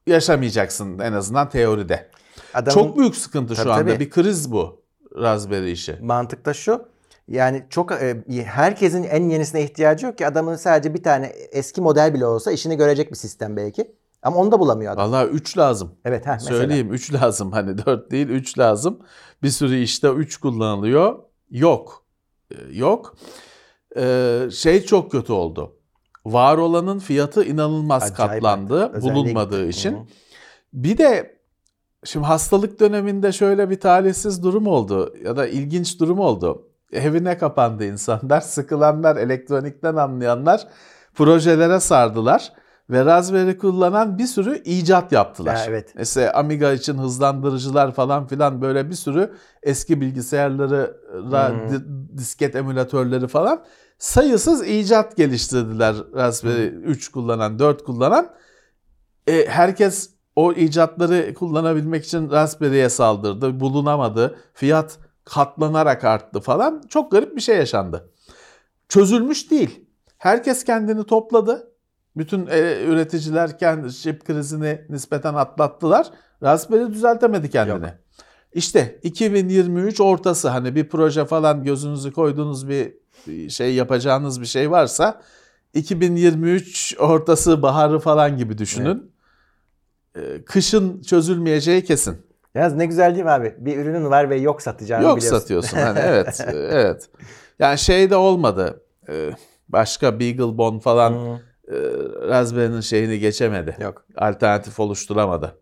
[0.07, 2.09] yaşamayacaksın en azından teoride.
[2.53, 3.91] Adamın Çok büyük sıkıntı şu Tabii, anda.
[3.93, 4.05] tabii.
[4.05, 4.81] Bir kriz bu
[5.15, 5.97] Raspberry işi.
[6.01, 6.85] mantık da şu.
[7.27, 12.13] Yani çok e, herkesin en yenisine ihtiyacı yok ki adamın sadece bir tane eski model
[12.13, 13.95] bile olsa işini görecek bir sistem belki.
[14.23, 15.11] Ama onu da bulamıyor adam.
[15.11, 15.95] Vallahi 3 lazım.
[16.05, 16.57] Evet, heh, mesela.
[16.57, 17.51] Söyleyeyim 3 lazım.
[17.51, 18.99] Hani 4 değil 3 lazım.
[19.43, 21.19] Bir sürü işte 3 kullanılıyor.
[21.51, 22.03] Yok.
[22.51, 23.15] Ee, Yok.
[23.97, 25.75] Ee, şey çok kötü oldu.
[26.25, 28.91] Var olanın fiyatı inanılmaz Acayip katlandı.
[28.93, 29.93] Özelliğe bulunmadığı için.
[29.93, 29.99] Hı.
[30.73, 31.39] Bir de
[32.03, 36.67] şimdi hastalık döneminde şöyle bir talihsiz durum oldu ya da ilginç durum oldu.
[36.91, 40.67] Evine kapandı insanlar, sıkılanlar, elektronikten anlayanlar
[41.15, 42.53] projelere sardılar
[42.89, 45.65] ve Raspberry kullanan bir sürü icat yaptılar.
[45.67, 45.93] Evet.
[45.95, 50.97] Mesela Amiga için hızlandırıcılar falan filan böyle bir sürü eski bilgisayarları,
[51.69, 53.63] di- disket emülatörleri falan
[53.97, 58.29] sayısız icat geliştirdiler Raspberry 3 kullanan, 4 kullanan.
[59.27, 64.35] E, herkes o icatları kullanabilmek için Raspberry'e saldırdı, bulunamadı.
[64.53, 66.81] Fiyat katlanarak arttı falan.
[66.89, 68.09] Çok garip bir şey yaşandı.
[68.89, 69.85] Çözülmüş değil.
[70.17, 71.71] Herkes kendini topladı.
[72.17, 76.07] Bütün e, üreticiler kendi chip krizini nispeten atlattılar.
[76.43, 77.85] Raspberry düzeltemedi kendini.
[77.85, 77.93] Yok.
[78.53, 82.93] İşte 2023 ortası hani bir proje falan gözünüzü koyduğunuz bir
[83.49, 85.21] şey yapacağınız bir şey varsa
[85.73, 89.11] 2023 ortası baharı falan gibi düşünün.
[90.15, 92.25] Ee, Kışın çözülmeyeceği kesin.
[92.55, 93.55] Yalnız ne güzel değil mi abi?
[93.57, 95.39] Bir ürünün var ve yok satacağını Yok biliyorsun.
[95.39, 97.09] satıyorsun hani evet evet.
[97.59, 98.81] Yani şey de olmadı.
[99.09, 99.29] Ee,
[99.69, 101.75] Başka Beaglebone falan Hı, e,
[102.27, 103.77] Raspberry'nin şeyini geçemedi.
[103.81, 104.05] Yok.
[104.17, 105.55] Alternatif oluşturamadı.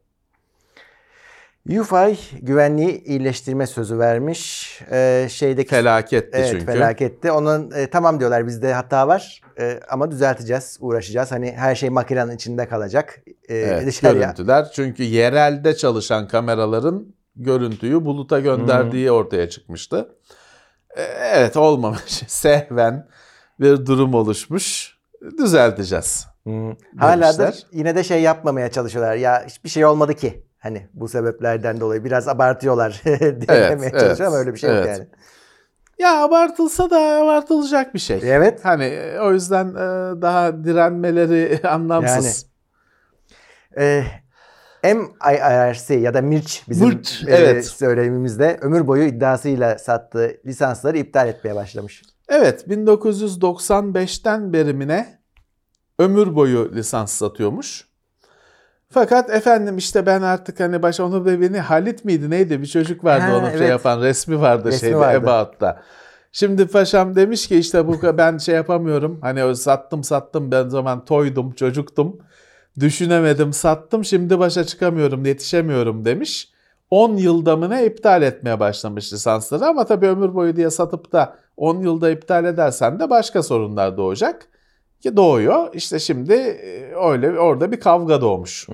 [1.69, 4.69] UFI güvenliği iyileştirme sözü vermiş.
[4.91, 6.65] Ee, şeydeki Felaketti Evet çünkü.
[6.65, 7.31] felaketti.
[7.31, 11.31] Onun e, tamam diyorlar bizde hata var e, ama düzelteceğiz, uğraşacağız.
[11.31, 13.21] Hani her şey makinenin içinde kalacak.
[13.49, 14.21] E, Evet, dışarıya.
[14.23, 14.71] görüntüler.
[14.75, 20.15] Çünkü yerelde çalışan kameraların görüntüyü buluta gönderdiği ortaya çıkmıştı.
[20.97, 21.01] Ee,
[21.33, 22.01] Evet olmamış.
[22.27, 23.07] Sehven
[23.59, 24.97] bir durum oluşmuş.
[25.37, 26.25] Düzelteceğiz.
[26.47, 26.51] Hı.
[26.97, 29.15] Hala da yine de şey yapmamaya çalışıyorlar.
[29.15, 30.43] Ya hiçbir şey olmadı ki.
[30.63, 34.97] Hani bu sebeplerden dolayı biraz abartıyorlar demeye çalışıyor ama öyle bir şey yok evet.
[34.97, 35.07] yani.
[35.99, 38.19] Ya abartılsa da abartılacak bir şey.
[38.23, 38.65] Evet.
[38.65, 42.45] Hani e, o yüzden e, daha direnmeleri anlamsız.
[43.77, 44.03] Ee,
[44.83, 47.65] MIRC ya da Mirç bizim Mirç, e, evet.
[47.65, 52.03] söylemimizde ömür boyu iddiasıyla sattığı lisansları iptal etmeye başlamış.
[52.29, 55.19] Evet 1995'ten berimine
[55.99, 57.92] ömür boyu lisans satıyormuş.
[58.93, 63.03] Fakat efendim işte ben artık hani baş onu da beni Halit miydi neydi bir çocuk
[63.03, 63.69] vardı Ha, onun şey evet.
[63.69, 65.17] yapan resmi vardı Resmi şeyde vardı.
[65.17, 65.81] Ebaat'ta.
[66.31, 69.19] Şimdi paşam demiş ki işte bu ben şey yapamıyorum.
[69.21, 72.17] Hani sattım sattım ben zaman toydum çocuktum.
[72.79, 76.49] Düşünemedim sattım şimdi başa çıkamıyorum yetişemiyorum demiş.
[76.89, 81.35] 10 yılda mı ne iptal etmeye başlamış lisansları ama tabii ömür boyu diye satıp da
[81.57, 84.47] 10 yılda iptal edersen de başka sorunlar doğacak.
[85.03, 85.73] Ki doğuyor.
[85.73, 88.67] İşte şimdi e, öyle orada bir kavga doğmuş.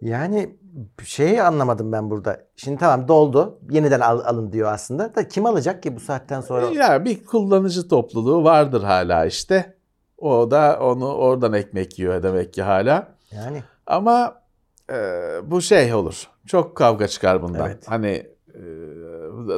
[0.00, 0.56] Yani
[1.04, 2.40] şeyi anlamadım ben burada.
[2.56, 3.58] Şimdi tamam doldu.
[3.70, 5.14] Yeniden al, alın diyor aslında.
[5.14, 6.66] Da kim alacak ki bu saatten sonra?
[6.66, 9.74] Ya bir kullanıcı topluluğu vardır hala işte.
[10.18, 13.08] O da onu oradan ekmek yiyor demek ki hala.
[13.30, 14.42] Yani Ama
[14.90, 14.96] e,
[15.44, 16.28] bu şey olur.
[16.46, 17.66] Çok kavga çıkar bundan.
[17.66, 17.84] Evet.
[17.88, 18.60] Hani e,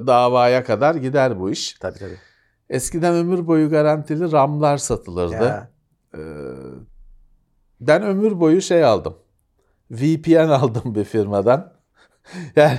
[0.07, 1.73] davaya kadar gider bu iş.
[1.81, 2.19] tabii tabii.
[2.71, 5.35] Eskiden ömür boyu garantili RAM'lar satılırdı.
[5.35, 5.71] Ya,
[6.15, 6.19] Ee,
[7.81, 9.15] ben ömür boyu şey aldım.
[9.91, 11.75] VPN aldım bir firmadan.
[12.57, 12.79] Yani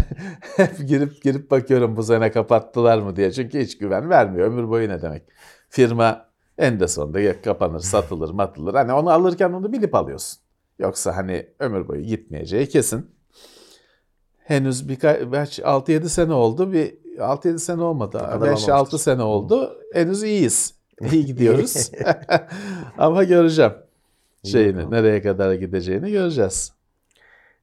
[0.55, 3.31] hep girip girip bakıyorum bu sene kapattılar mı diye.
[3.31, 4.47] Çünkü hiç güven vermiyor.
[4.47, 5.23] Ömür boyu ne demek?
[5.69, 6.25] Firma
[6.57, 8.73] en de sonunda ya kapanır, satılır, matılır.
[8.73, 10.39] Hani onu alırken onu bilip alıyorsun.
[10.79, 13.11] Yoksa hani ömür boyu gitmeyeceği kesin.
[14.45, 16.71] Henüz birkaç 6-7 sene oldu.
[16.71, 18.17] Bir 6-7 sene olmadı.
[18.17, 18.97] kadar 5-6 olmamıştır.
[18.97, 19.77] sene oldu.
[19.93, 20.73] Henüz iyiyiz.
[21.11, 21.91] İyi gidiyoruz.
[22.97, 23.73] Ama göreceğim
[24.43, 26.71] şeyini, nereye kadar gideceğini göreceğiz.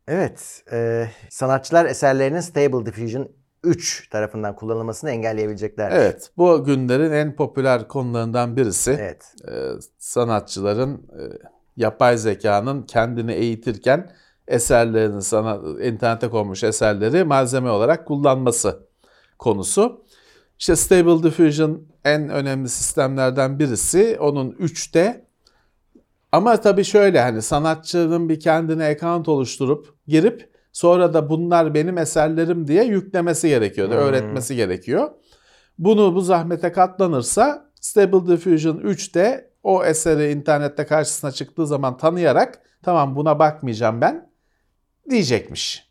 [0.09, 0.62] Evet.
[0.73, 3.29] e, sanatçılar eserlerinin Stable Diffusion
[3.64, 5.90] 3 tarafından kullanılmasını engelleyebilecekler.
[5.90, 8.90] Evet, bu günlerin en popüler konularından birisi.
[9.01, 9.35] Evet.
[9.49, 9.53] Ee,
[9.99, 11.23] sanatçıların e,
[11.77, 14.11] yapay zekanın kendini eğitirken
[14.48, 18.87] eserlerini sana internete konmuş eserleri malzeme olarak kullanması
[19.38, 20.05] konusu.
[20.59, 24.16] İşte Stable Diffusion en önemli sistemlerden birisi.
[24.20, 25.26] Onun 3'te
[26.33, 32.68] ama tabii şöyle hani sanatçının bir kendine account oluşturup girip sonra da bunlar benim eserlerim
[32.68, 34.00] diye yüklemesi gerekiyordu, Hmm.
[34.00, 35.11] öğretmesi gerekiyor.
[35.78, 43.16] Bunu bu zahmete katlanırsa Stable Diffusion 3'te o eseri internette karşısına çıktığı zaman tanıyarak tamam
[43.16, 44.32] buna bakmayacağım ben
[45.10, 45.88] diyecekmiş.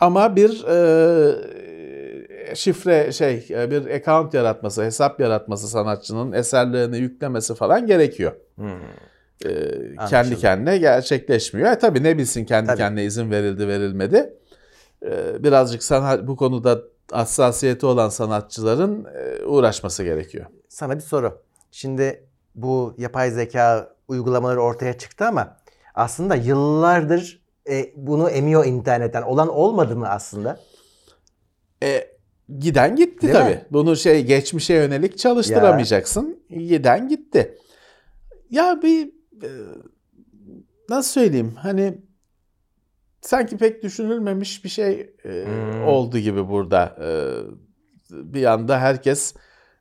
[0.00, 7.86] Ama bir e, şifre şey e, bir account yaratması, hesap yaratması sanatçının eserlerini yüklemesi falan
[7.86, 8.32] gerekiyor.
[8.56, 8.68] Hmm.
[9.44, 10.10] E, Anlaşıldı.
[10.10, 11.70] kendi kendine gerçekleşmiyor.
[11.70, 12.78] E, tabii ne bilsin kendi Tabii.
[12.78, 14.34] kendine izin verildi verilmedi.
[15.02, 16.80] E, birazcık sanat bu konuda
[17.12, 20.46] hassasiyeti olan sanatçıların e, uğraşması gerekiyor.
[20.68, 21.42] Sana bir soru.
[21.70, 25.56] Şimdi bu yapay zeka uygulamaları ortaya çıktı ama
[25.94, 29.22] aslında yıllardır e, bunu emiyor internetten.
[29.22, 30.60] Olan olmadı mı aslında?
[31.82, 32.10] E,
[32.58, 33.50] giden gitti Değil tabii.
[33.50, 33.64] mi?
[33.70, 36.40] Bunu şey geçmişe yönelik çalıştıramayacaksın.
[36.50, 37.58] Giden gitti.
[38.50, 39.06] Ya bir
[39.42, 39.48] e,
[40.88, 41.54] nasıl söyleyeyim?
[41.58, 41.98] Hani
[43.20, 45.84] sanki pek düşünülmemiş bir şey e, Hmm.
[45.86, 46.96] oldu gibi burada.
[47.02, 47.08] E,
[48.10, 49.34] bir anda herkes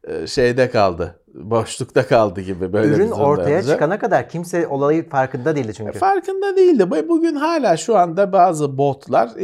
[0.04, 1.20] e, şeyde kaldı.
[1.36, 3.74] Boşlukta kaldı gibi böyle Ürün ortaya olunca.
[3.74, 6.00] çıkana kadar kimse olayı farkında değildi çünkü.
[6.00, 6.92] Farkında değildi.
[6.92, 9.38] Bu- Bugün hala şu anda bazı botlar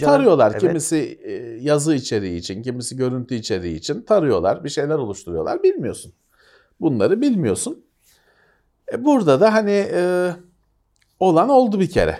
[0.00, 0.50] canım, tarıyorlar.
[0.50, 0.60] evet.
[0.60, 4.64] Kimisi e, yazı içeriği için, kimisi görüntü içeriği için tarıyorlar.
[4.64, 5.62] Bir şeyler oluşturuyorlar.
[5.62, 6.12] Bilmiyorsun.
[6.80, 7.84] Bunları bilmiyorsun.
[8.92, 10.30] E, burada da hani e,
[11.20, 12.18] olan oldu bir kere.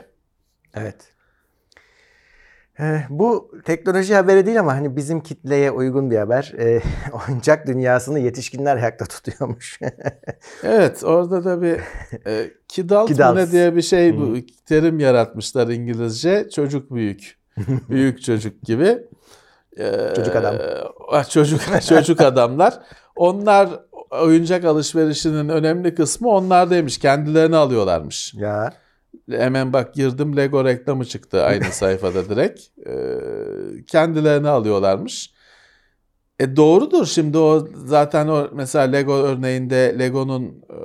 [0.74, 1.11] Evet.
[2.80, 6.52] Ee, bu teknoloji haberi değil ama hani bizim kitleye uygun bir haber.
[6.58, 6.80] Ee,
[7.28, 9.80] oyuncak dünyasını yetişkinler ayakta tutuyormuş.
[10.64, 11.80] Evet orada da bir
[12.26, 13.36] e, kidalt Kidalt.
[13.36, 16.48] ne diye bir şey bu terim yaratmışlar İngilizce.
[16.54, 17.38] Çocuk büyük.
[17.88, 18.98] büyük çocuk gibi.
[19.78, 20.54] E, Çocuk adam.
[21.12, 22.78] ah, Çocuk, çocuk adamlar.
[23.16, 23.68] Onlar
[24.10, 26.98] oyuncak alışverişinin önemli kısmı onlardaymış.
[26.98, 28.34] Kendilerini alıyorlarmış.
[28.34, 28.72] ya.
[29.30, 32.60] Hemen bak girdim Lego reklamı çıktı aynı sayfada direkt.
[32.86, 32.94] E,
[33.86, 35.32] kendilerini alıyorlarmış.
[36.40, 40.78] E doğrudur şimdi o zaten o mesela Lego örneğinde Lego'nun e,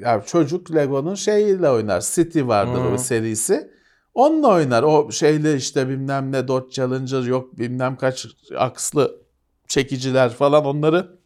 [0.00, 2.00] ya çocuk Lego'nun şeyiyle oynar.
[2.00, 2.94] City vardır Hmm.
[2.94, 3.70] o serisi.
[4.14, 4.82] Onunla oynar.
[4.82, 8.26] O şeyle işte bilmem ne Dodge Challenger yok bilmem kaç
[8.56, 9.20] akslı
[9.68, 11.18] çekiciler falan onları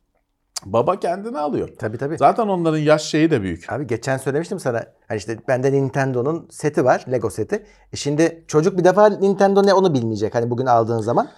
[0.67, 1.69] baba kendine alıyor.
[1.79, 2.17] Tabii tabii.
[2.19, 3.73] Zaten onların yaş şeyi de büyük.
[3.73, 4.85] Abi geçen söylemiştim sana.
[5.09, 7.05] Hani işte bende Nintendo'nun seti var.
[7.13, 7.67] Lego seti.
[7.93, 10.35] E şimdi çocuk bir defa Nintendo ne onu bilmeyecek.
[10.35, 11.29] Hani bugün aldığın zaman.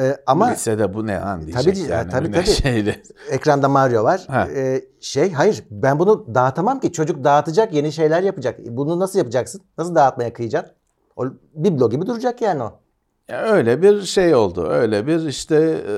[0.00, 2.10] Ee, ama Lisede bu ne lan diyecek Tabii, yani.
[2.10, 2.46] tabii, bu ne tabii.
[2.46, 3.02] şeyle.
[3.30, 4.24] ekranda Mario var.
[4.28, 4.48] Ha.
[4.56, 6.92] Ee, şey hayır ben bunu dağıtamam ki.
[6.92, 8.58] Çocuk dağıtacak yeni şeyler yapacak.
[8.66, 9.60] Bunu nasıl yapacaksın?
[9.78, 10.74] Nasıl dağıtmaya kıyacaksın?
[11.16, 12.80] O biblo gibi duracak yani o.
[13.28, 14.66] Ya öyle bir şey oldu.
[14.66, 15.56] Öyle bir işte
[15.88, 15.94] e,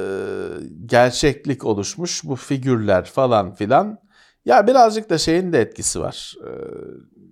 [0.86, 3.98] gerçeklik oluşmuş bu figürler falan filan.
[4.44, 6.34] Ya birazcık da şeyin de etkisi var.
[6.46, 6.50] E,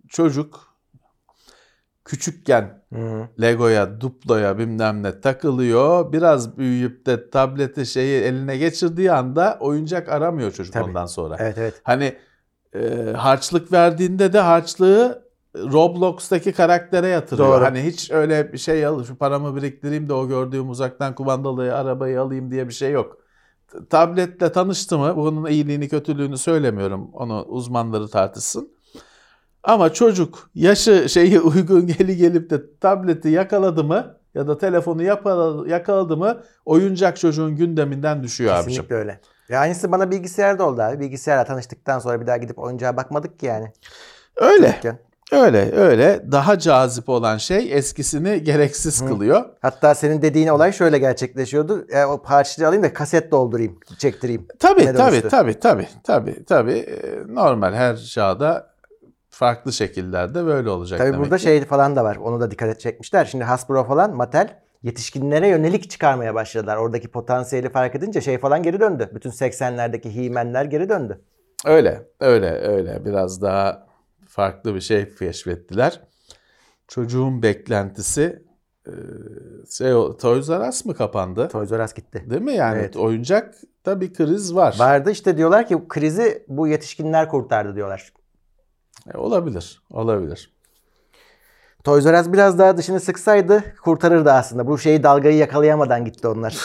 [0.08, 0.74] çocuk
[2.04, 2.82] küçükken
[3.40, 6.12] Lego'ya, Duplo'ya bilmem ne takılıyor.
[6.12, 10.84] Biraz büyüyüp de tableti şeyi eline geçirdiği anda oyuncak aramıyor çocuk Tabii.
[10.84, 11.36] ondan sonra.
[11.38, 11.80] Evet evet.
[11.82, 12.16] Hani
[12.74, 15.23] e, harçlık verdiğinde de harçlığı
[15.54, 17.48] Roblox'taki karaktere yatırıyor.
[17.48, 17.64] Doğru.
[17.64, 22.20] Hani hiç öyle bir şey al, şu paramı biriktireyim de o gördüğüm uzaktan kumandalı arabayı
[22.20, 23.18] alayım diye bir şey yok.
[23.90, 27.10] Tabletle tanıştı mı, bunun iyiliğini kötülüğünü söylemiyorum.
[27.12, 28.68] Onu uzmanları tartışsın.
[29.62, 35.02] Ama çocuk yaşı şeyi uygun geli gelip de tableti yakaladı mı ya da telefonu
[35.68, 38.68] yakaladı mı oyuncak çocuğun gündeminden düşüyor abicim.
[38.68, 39.20] Kesinlikle öyle.
[39.48, 41.00] Ya aynısı bana bilgisayarda oldu abi.
[41.00, 43.72] Bilgisayarla tanıştıktan sonra bir daha gidip oyuncağa bakmadık ki yani.
[44.36, 44.66] Öyle.
[44.66, 44.98] Çocukken.
[45.36, 49.44] Öyle öyle daha cazip olan şey eskisini gereksiz kılıyor.
[49.62, 51.86] Hatta senin dediğin olay şöyle gerçekleşiyordu.
[51.90, 54.46] E, o harçlığı alayım da kaset doldurayım, çektireyim.
[54.58, 58.70] Tabii Ne tabii tabii tabii tabii tabii Ee, normal her çağda
[59.30, 61.42] farklı şekillerde böyle olacak Tabii demek burada ki.
[61.42, 62.16] şey falan da var.
[62.16, 63.24] Onu da dikkat çekmişler.
[63.24, 64.48] Şimdi Hasbro falan Mattel
[64.82, 66.76] yetişkinlere yönelik çıkarmaya başladılar.
[66.76, 69.10] Oradaki potansiyeli fark edince şey falan geri döndü.
[69.14, 71.20] Bütün 80'lerdeki He-Man'ler geri döndü.
[71.66, 73.86] Öyle öyle öyle biraz daha
[74.34, 76.00] farklı bir şey keşfettiler.
[76.88, 78.42] Çocuğun beklentisi
[78.86, 78.92] e,
[79.70, 81.48] şey Toys R Us mı kapandı?
[81.48, 82.24] Toys R Us gitti.
[82.30, 82.96] Değil mi yani Evet.
[82.96, 84.76] oyuncakta bir kriz var.
[84.78, 88.12] Vardı işte diyorlar ki krizi bu yetişkinler kurtardı diyorlar.
[89.14, 90.54] E, olabilir olabilir.
[91.84, 94.66] Toys R Us biraz daha dışını sıksaydı kurtarırdı aslında.
[94.66, 96.56] Bu şeyi dalgayı yakalayamadan gitti onlar.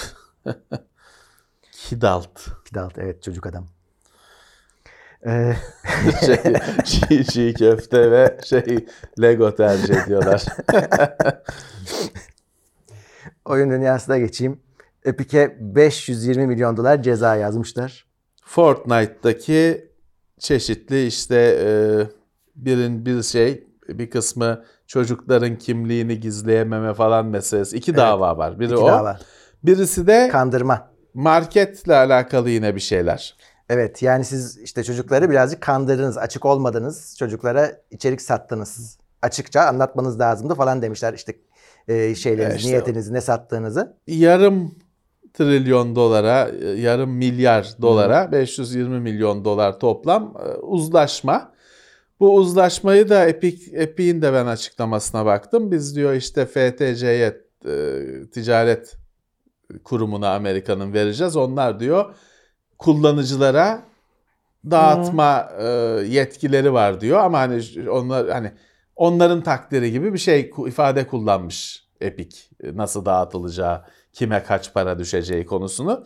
[1.72, 2.40] Kidalt.
[2.66, 3.68] Kidalt evet çocuk adam.
[5.26, 5.54] Ee,
[6.26, 6.38] şey,
[6.86, 8.86] çiğ, çiğ köfte ve şey
[9.22, 10.46] Lego tercih ediyorlar.
[13.46, 14.60] oyun dünyasına geçeyim.
[15.06, 18.06] Epic'e 520 milyon dolar ceza yazmışlar.
[18.46, 19.90] Fortnite'daki
[20.40, 21.70] çeşitli işte e,
[22.56, 27.78] birin bir şey bir kısmı çocukların kimliğini gizleyememe falan meselesi.
[27.78, 28.60] İki dava var.
[28.60, 28.88] Biri İki o.
[28.88, 29.20] dava.
[29.64, 30.92] Birisi de Kandırma.
[31.14, 33.36] marketle alakalı yine bir şeyler.
[33.70, 36.18] Evet yani siz işte çocukları birazcık kandırdınız.
[36.18, 37.16] Açık olmadınız.
[37.20, 38.98] Çocuklara içerik sattınız.
[39.22, 41.36] Açıkça anlatmanız lazımdı falan demişler işte
[41.88, 43.96] e, şeyleriniz, Ya işte niyetinizi, ne sattığınızı.
[44.08, 44.76] Yarım
[45.34, 51.52] trilyon dolara, yarım milyar dolara, 520 milyon dolar toplam e, uzlaşma.
[52.20, 55.72] Bu uzlaşmayı da Epic Epic'in de ben açıklamasına baktım.
[55.72, 58.02] Biz diyor işte FTC'ye e,
[58.34, 58.98] ticaret
[59.84, 61.36] kurumuna Amerika'nın vereceğiz.
[61.36, 62.16] Onlar diyor
[62.80, 63.82] kullanıcılara
[64.72, 65.66] dağıtma e,
[66.08, 68.52] yetkileri var diyor ama hani onlar hani
[68.96, 72.38] onların takdiri gibi bir şey ifade kullanmış Epic.
[72.64, 76.04] Nasıl dağıtılacağı, kime kaç para düşeceği konusunu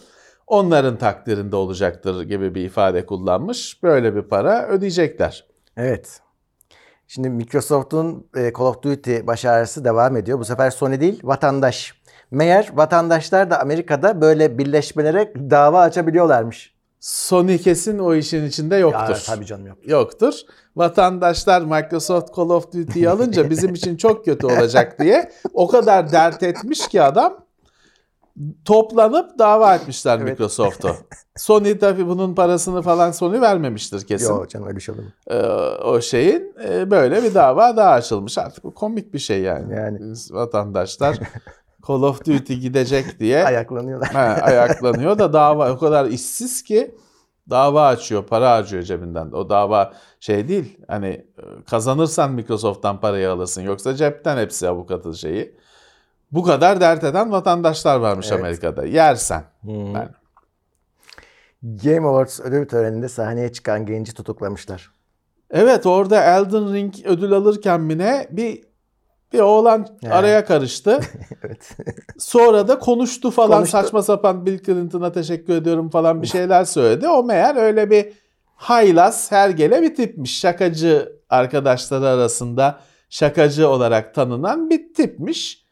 [0.47, 3.83] onların takdirinde olacaktır gibi bir ifade kullanmış.
[3.83, 5.45] Böyle bir para ödeyecekler.
[5.77, 6.21] Evet.
[7.07, 10.39] Şimdi Microsoft'un e, Call of Duty başarısı devam ediyor.
[10.39, 11.93] Bu sefer Sony değil, vatandaş.
[12.33, 16.73] Meğer vatandaşlar da Amerika'da böyle birleşmelere dava açabiliyorlarmış.
[16.99, 19.13] Sony kesin o işin içinde yoktur.
[19.13, 19.77] Ya, tabii canım yok.
[19.85, 20.33] Yoktur.
[20.75, 26.43] Vatandaşlar Microsoft Call of Duty'yi alınca bizim için çok kötü olacak diye o kadar dert
[26.43, 27.45] etmiş ki adam
[28.65, 30.29] toplanıp dava etmişler evet.
[30.29, 30.95] Microsoft'u.
[31.35, 34.33] Sony tabii bunun parasını falan Sony vermemiştir kesin.
[34.33, 35.09] Yok canım öyle bir şey olur mu?
[35.27, 35.37] Ee,
[35.83, 38.37] o şeyin e, böyle bir dava daha açılmış.
[38.37, 39.75] Artık bu komik bir şey yani.
[39.75, 39.99] Yani.
[40.31, 41.19] Vatandaşlar
[41.87, 44.13] Call of Duty gidecek diye ayaklanıyorlar.
[44.13, 46.95] he, ayaklanıyor da dava o kadar işsiz ki
[47.49, 49.31] dava açıyor, para harcıyor cebinden.
[49.31, 50.77] O dava şey değil.
[50.87, 51.25] Hani
[51.69, 53.61] kazanırsan Microsoft'tan parayı alırsın.
[53.61, 55.55] Yoksa cepten hepsi avukatın şeyi.
[56.31, 58.39] Bu kadar dert eden vatandaşlar varmış evet.
[58.39, 58.85] Amerika'da.
[58.85, 59.43] Yersen.
[59.61, 59.95] Hmm.
[59.95, 60.09] Yani.
[61.63, 64.91] Game Awards ödül töreninde sahneye çıkan genci tutuklamışlar.
[65.51, 68.63] Evet orada Elden Ring ödül alırken mi ne bir
[69.33, 70.13] bir oğlan yani.
[70.13, 70.99] araya karıştı.
[71.43, 71.77] evet.
[72.17, 73.71] Sonra da konuştu falan konuştu.
[73.71, 77.07] saçma sapan Bill Clinton'a teşekkür ediyorum falan bir şeyler söyledi.
[77.07, 78.13] O meğer öyle bir
[78.55, 80.39] haylaz hergele bir tipmiş.
[80.39, 85.63] Şakacı arkadaşları arasında şakacı olarak tanınan bir tipmiş.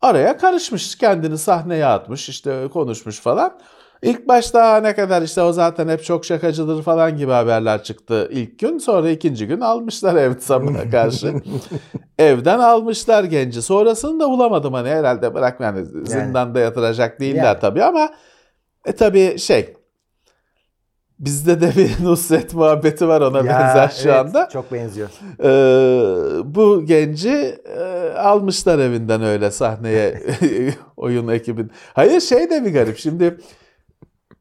[0.00, 3.58] Araya karışmış kendini sahneye atmış işte konuşmuş falan.
[4.02, 8.58] İlk başta ne kadar işte o zaten hep çok şakacıdır falan gibi haberler çıktı ilk
[8.58, 8.78] gün.
[8.78, 11.34] Sonra ikinci gün almışlar ev sabına karşı.
[12.18, 13.62] Evden almışlar genci.
[13.62, 17.60] Sonrasını da bulamadım hani herhalde bırak yani, zindanda yatıracak değiller yani.
[17.60, 18.08] tabii ama
[18.84, 19.74] e tabii şey
[21.18, 24.48] Bizde de bir Nusret muhabbeti var ona ya, benzer şu evet, anda.
[24.52, 25.08] Çok benziyor.
[25.40, 30.22] Ee, bu genci e, almışlar evinden öyle sahneye
[30.96, 31.70] oyun ekibin.
[31.92, 32.98] Hayır şey de bir garip.
[32.98, 33.38] Şimdi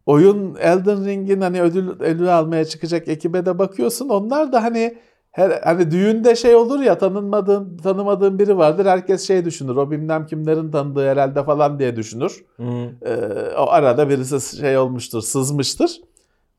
[0.05, 4.09] oyun Elden Ring'in hani ödül ödül almaya çıkacak ekibe de bakıyorsun.
[4.09, 4.97] Onlar da hani
[5.31, 8.85] her hani düğünde şey olur ya tanınmadığın tanımadığın biri vardır.
[8.85, 9.75] Herkes şey düşünür.
[9.75, 12.45] O bilmem kimlerin tanıdığı herhalde falan diye düşünür.
[12.55, 12.85] Hmm.
[12.85, 13.15] Ee,
[13.57, 16.01] o arada birisi şey olmuştur, sızmıştır.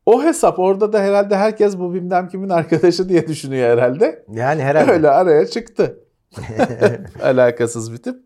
[0.07, 4.25] O hesap orada da herhalde herkes bu bilmem kimin arkadaşı diye düşünüyor herhalde.
[4.33, 4.93] Yani herhalde.
[4.93, 5.99] Öyle araya çıktı.
[7.23, 8.24] Alakasız bir tip.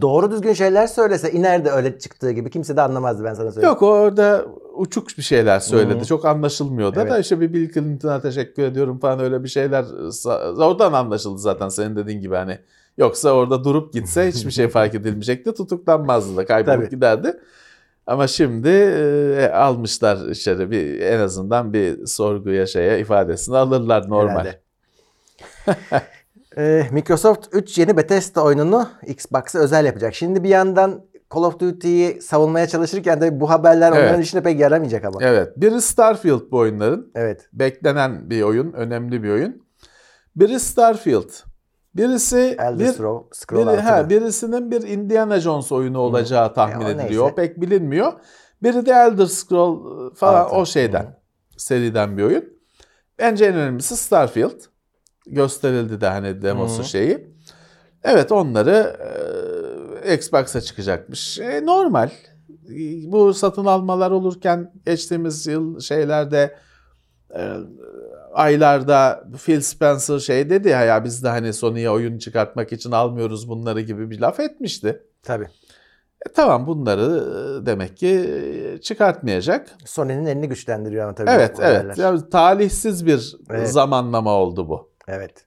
[0.00, 3.72] Doğru düzgün şeyler söylese iner de öyle çıktığı gibi kimse de anlamazdı ben sana söyleyeyim.
[3.72, 5.94] Yok orada uçuk bir şeyler söyledi.
[5.94, 6.02] Hmm.
[6.02, 7.12] Çok anlaşılmıyordu evet.
[7.12, 9.84] da işte bir Bill Clinton'a teşekkür ediyorum falan öyle bir şeyler
[10.58, 12.58] oradan anlaşıldı zaten senin dediğin gibi hani.
[12.98, 15.54] Yoksa orada durup gitse hiçbir şey fark edilmeyecekti.
[15.54, 17.40] Tutuklanmazdı da kaybolup giderdi.
[18.06, 24.52] Ama şimdi e, almışlar içeri bir en azından bir sorguya şeye ifadesini alırlar normal.
[26.56, 30.14] ee, Microsoft 3 yeni Bethesda oyununu Xbox'a özel yapacak.
[30.14, 34.02] Şimdi bir yandan Call of Duty'yi savunmaya çalışırken de bu haberler evet.
[34.02, 35.18] onların işine pek yaramayacak ama.
[35.22, 35.52] Evet.
[35.56, 37.12] Biri Starfield bu oyunların.
[37.14, 37.48] Evet.
[37.52, 39.62] Beklenen bir oyun, önemli bir oyun.
[40.36, 41.30] Biri Starfield.
[41.96, 42.92] Birisi Elder bir,
[43.32, 46.54] Scroll biri, he, birisinin bir Indiana Jones oyunu olacağı Hı.
[46.54, 47.24] tahmin e, ediliyor.
[47.24, 47.34] Neyse.
[47.34, 48.12] Pek bilinmiyor.
[48.62, 50.54] Biri de Elder Scroll e, falan Altı.
[50.54, 51.02] o şeyden.
[51.02, 51.16] Hı.
[51.56, 52.44] Seriden bir oyun.
[53.18, 54.60] Bence en önemlisi Starfield.
[55.26, 56.84] Gösterildi de hani demosu Hı.
[56.84, 57.34] şeyi.
[58.04, 58.96] Evet onları
[60.04, 61.38] e, Xbox'a çıkacakmış.
[61.38, 62.10] E, normal.
[63.06, 66.56] Bu satın almalar olurken geçtiğimiz yıl şeylerde
[67.36, 67.56] e,
[68.32, 73.48] aylarda Phil Spencer şey dedi ya, ya biz de hani Sony'ye oyun çıkartmak için almıyoruz
[73.48, 75.02] bunları gibi bir laf etmişti.
[75.22, 75.48] Tabii.
[76.26, 77.24] E, tamam bunları
[77.62, 79.70] e, demek ki e, çıkartmayacak.
[79.84, 81.30] Sony'nin elini güçlendiriyor ama tabii.
[81.30, 81.98] Evet evet.
[81.98, 83.70] Yani talihsiz bir evet.
[83.70, 84.93] zamanlama oldu bu.
[85.08, 85.46] Evet.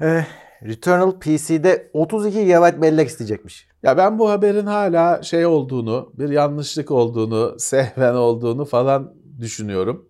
[0.00, 0.24] Ee,
[0.62, 3.68] Returnal PC'de 32 GB bellek isteyecekmiş.
[3.82, 10.08] Ya ben bu haberin hala şey olduğunu, bir yanlışlık olduğunu, sehven olduğunu falan düşünüyorum.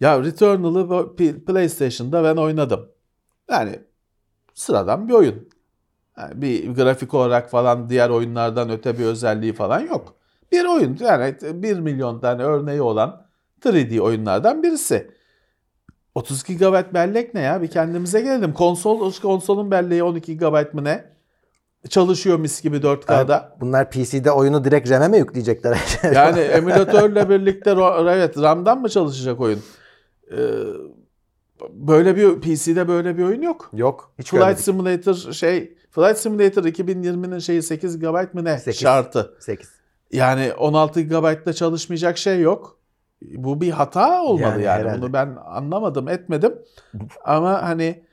[0.00, 1.16] Ya Returnal'ı
[1.46, 2.88] PlayStation'da ben oynadım.
[3.50, 3.80] Yani
[4.54, 5.48] sıradan bir oyun.
[6.18, 10.14] Yani bir grafik olarak falan diğer oyunlardan öte bir özelliği falan yok.
[10.52, 13.26] Bir oyun yani 1 milyon tane örneği olan
[13.60, 15.15] 3D oyunlardan birisi.
[16.16, 17.62] 32 GB bellek ne ya?
[17.62, 18.52] Bir kendimize gelelim.
[18.52, 21.04] Konsol konsolun belleği 12 GB mı ne?
[21.88, 23.56] Çalışıyor mis gibi 4K'da.
[23.60, 25.78] bunlar PC'de oyunu direkt RAM'e mi yükleyecekler?
[26.14, 27.70] yani emülatörle birlikte
[28.10, 29.62] evet RAM'dan mı çalışacak oyun?
[30.32, 30.36] Ee,
[31.70, 33.70] böyle bir PC'de böyle bir oyun yok.
[33.72, 34.12] Yok.
[34.18, 34.64] Hiç Flight görmedik.
[34.64, 38.58] Simulator şey Flight Simulator 2020'nin şeyi 8 GB mı ne?
[38.58, 38.80] 8.
[38.80, 39.36] Şartı.
[39.40, 39.70] 8.
[40.12, 42.75] Yani 16 GB'da çalışmayacak şey yok.
[43.22, 44.86] Bu bir hata olmalı yani.
[44.86, 45.02] yani.
[45.02, 46.54] Bunu ben anlamadım, etmedim.
[47.24, 48.06] Ama hani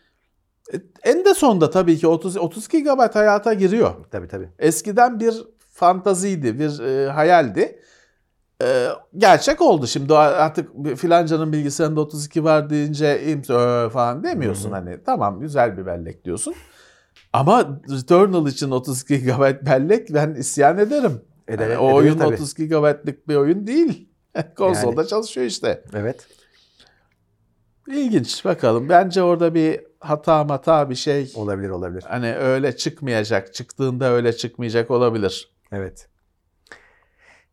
[0.74, 3.94] E, En de sonunda tabii ki 30 32 GB hayata giriyor.
[4.12, 4.50] Tabii tabii.
[4.60, 5.34] Eskiden bir
[5.70, 7.80] fantaziydi, bir e, hayaldi.
[8.64, 8.88] E,
[9.18, 9.88] gerçek oldu.
[9.88, 15.04] Şimdi artık filancanın bilgisayarında 32 var deyince "İm- ö" falan demiyorsun hani.
[15.06, 16.54] Tamam güzel bir bellek diyorsun.
[17.34, 21.22] Ama Returnal için 32 GB bellek ben isyan ederim.
[21.48, 22.34] Eder- Yani o edilir oyun tabii.
[22.34, 24.10] 32 GB'lık bir oyun değil.
[24.58, 25.84] Konsolda çalışıyor işte.
[25.96, 26.28] Evet.
[27.88, 28.90] İlginç bakalım.
[28.90, 32.04] Bence orada bir hata mata bir şey Olabilir olabilir.
[32.08, 33.54] hani öyle çıkmayacak.
[33.54, 35.52] Çıktığında öyle çıkmayacak olabilir.
[35.72, 36.08] Evet.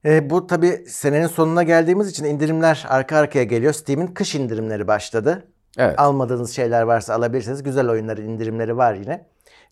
[0.05, 3.73] E, bu tabii senenin sonuna geldiğimiz için indirimler arka arkaya geliyor.
[3.73, 5.47] Steam'in kış indirimleri başladı.
[5.79, 5.99] Evet.
[6.01, 7.63] Almadığınız şeyler varsa alabilirsiniz.
[7.63, 9.27] Güzel oyunların indirimleri var yine.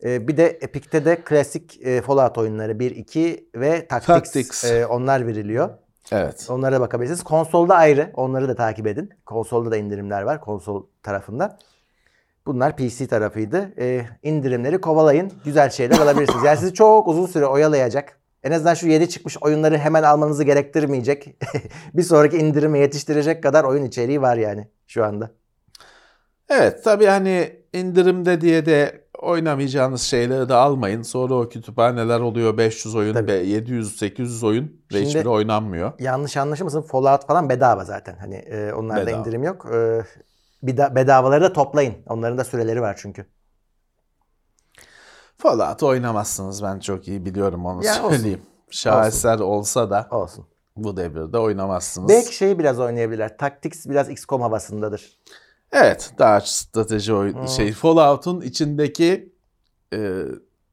[0.04, 4.64] E, bir de Epic'te de klasik e, Fallout oyunları 1, 2 ve Tactics, Tactics.
[4.64, 5.70] e, onlar veriliyor.
[6.12, 6.46] Evet.
[6.50, 7.22] Onlara da bakabilirsiniz.
[7.22, 8.10] Konsolda ayrı.
[8.14, 9.10] Onları da takip edin.
[9.26, 10.40] Konsolda da indirimler var.
[10.40, 11.58] Konsol tarafında.
[12.46, 13.72] Bunlar PC tarafıydı.
[13.78, 15.32] Ee, indirimleri kovalayın.
[15.44, 16.44] Güzel şeyler alabilirsiniz.
[16.44, 18.18] Yani sizi çok uzun süre oyalayacak.
[18.42, 21.36] En azından şu yeni çıkmış oyunları hemen almanızı gerektirmeyecek.
[21.94, 25.30] bir sonraki indirime yetiştirecek kadar oyun içeriği var yani şu anda.
[26.48, 31.02] Evet tabii hani indirimde diye de oynamayacağınız şeyleri de almayın.
[31.02, 33.32] Sonra o kütüphaneler oluyor 500 oyun Tabii.
[33.32, 35.92] ve 700-800 oyun ve Şimdi- hiçbiri oynanmıyor.
[35.98, 38.16] Yanlış anlaşılmasın Fallout falan bedava zaten.
[38.20, 39.20] Hani e, onlarda Bedava.
[39.20, 39.66] indirim yok.
[39.74, 40.02] E,
[40.62, 41.94] bir da, bedavaları da toplayın.
[42.08, 43.26] Onların da süreleri var çünkü.
[45.38, 48.10] Fallout oynamazsınız ben çok iyi biliyorum onu Ya olsun.
[48.16, 48.42] söyleyeyim.
[48.70, 50.46] Şaheser olsa da Olsun.
[50.76, 52.08] bu devirde oynamazsınız.
[52.08, 53.38] Belki şeyi biraz oynayabilirler.
[53.38, 55.18] Tactics biraz XCOM havasındadır.
[55.72, 59.32] Evet daha strateji oyun şey Fallout'un içindeki
[59.92, 60.22] e,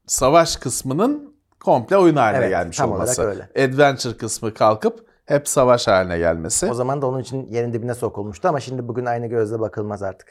[0.06, 3.22] savaş kısmının komple oyun haline Evet, gelmiş tam olması.
[3.22, 6.66] olarak Adventure kısmı kalkıp hep savaş haline gelmesi.
[6.70, 10.28] O zaman da onun için yerin dibine sokulmuştu ama şimdi bugün aynı gözle bakılmaz artık.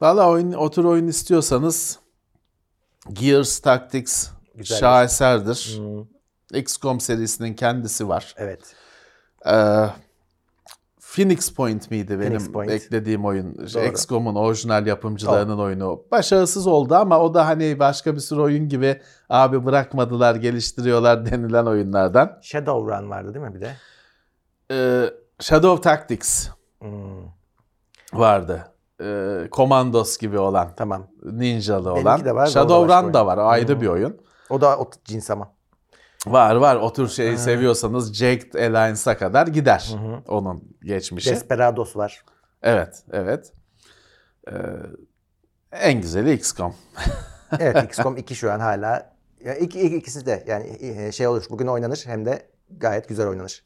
[0.00, 1.98] Valla oyun, o tür oyun istiyorsanız
[3.12, 4.78] Gears Tactics Güzel.
[4.78, 5.78] şaheserdir.
[5.78, 6.04] Hmm,
[6.60, 8.34] XCOM serisinin kendisi var.
[8.38, 8.74] evet.
[9.46, 9.86] Ee,
[11.16, 12.70] Phoenix Point miydi benim Phoenix Point.
[12.70, 13.54] beklediğim oyun?
[13.74, 13.84] Doğru.
[13.84, 16.02] XCOM'un orijinal yapımcılarının oyunu.
[16.10, 21.66] Başarısız oldu ama o da hani başka bir sürü oyun gibi abi bırakmadılar, geliştiriyorlar denilen
[21.66, 22.38] oyunlardan.
[22.42, 23.76] Shadowrun vardı değil mi bir de?
[24.70, 25.10] Ee,
[25.40, 26.48] Shadow Tactics
[26.80, 27.24] Hmm,
[28.12, 28.68] vardı.
[29.00, 31.06] Ee, Commandos gibi olan, tamam.
[31.24, 32.24] ninjalı Benimki olan.
[32.24, 33.80] de var o da Shadowrun da var, o ayrı Hmm.
[33.80, 34.16] bir oyun.
[34.50, 35.52] O da o cins ama.
[36.26, 39.94] Var var o tür şeyi seviyorsanız Jagged Alliance'a kadar gider
[40.28, 41.30] onun geçmişi.
[41.30, 42.24] Desperados var.
[42.62, 43.52] Evet, evet.
[44.48, 44.52] Ee,
[45.72, 46.74] en güzeli XCOM.
[47.60, 49.12] Evet XCOM 2 şu an hala.
[49.44, 51.44] Ya iki, iki- ikisi de yani e, şey olur.
[51.50, 53.64] Bugün oynanır hem de gayet güzel oynanır.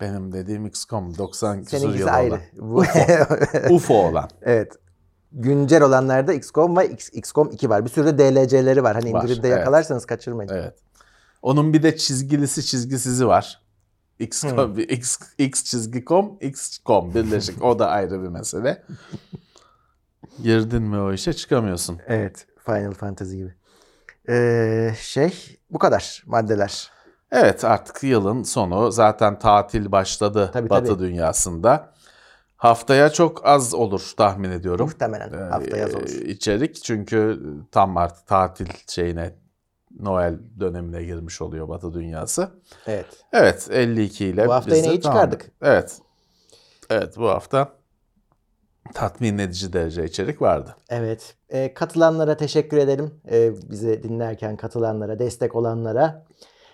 [0.00, 2.30] Benim dediğim XCOM 90 küsur yılı ayrı.
[2.30, 2.40] olan.
[2.52, 2.84] Bu-
[3.74, 4.30] UFO olan.
[4.42, 4.72] evet.
[5.32, 7.84] Güncel olanlarda XCOM ve XCOM 2 var.
[7.84, 8.94] Bir sürü de DLC'leri var.
[8.94, 9.58] Hani indirimde evet.
[9.58, 10.50] yakalarsanız kaçırmayın.
[10.52, 10.74] Evet.
[11.42, 13.60] Onun bir de çizgilisi çizgisizi var.
[14.18, 17.62] XCOM, X, X çizgi com, XCOM birleşik.
[17.64, 18.82] O da ayrı bir mesele.
[20.42, 21.98] Girdin mi o işe çıkamıyorsun.
[22.06, 22.46] Evet.
[22.66, 23.54] Final Fantasy gibi.
[24.28, 26.90] Ee, şey bu kadar maddeler.
[27.32, 28.92] Evet artık yılın sonu.
[28.92, 30.98] Zaten tatil başladı Tabii, Batı tabii.
[31.02, 31.92] dünyasında.
[32.56, 34.86] Haftaya çok az olur tahmin ediyorum.
[34.86, 36.08] Muhtemelen Ee, hafta yaz olur.
[36.08, 37.40] içerik çünkü
[37.72, 39.34] tam artık tatil şeyine
[39.98, 42.50] Noel dönemine girmiş oluyor Batı dünyası.
[42.86, 43.06] Evet.
[43.32, 45.50] Evet 52 ile Bu hafta yine iyi çıkardık.
[45.62, 45.98] Evet.
[46.90, 47.72] Evet bu hafta
[48.94, 50.76] tatmin edici derece içerik vardı.
[50.88, 51.34] Evet.
[51.48, 53.14] Ee, katılanlara teşekkür edelim.
[53.30, 56.24] Ee, bizi dinlerken katılanlara, destek olanlara.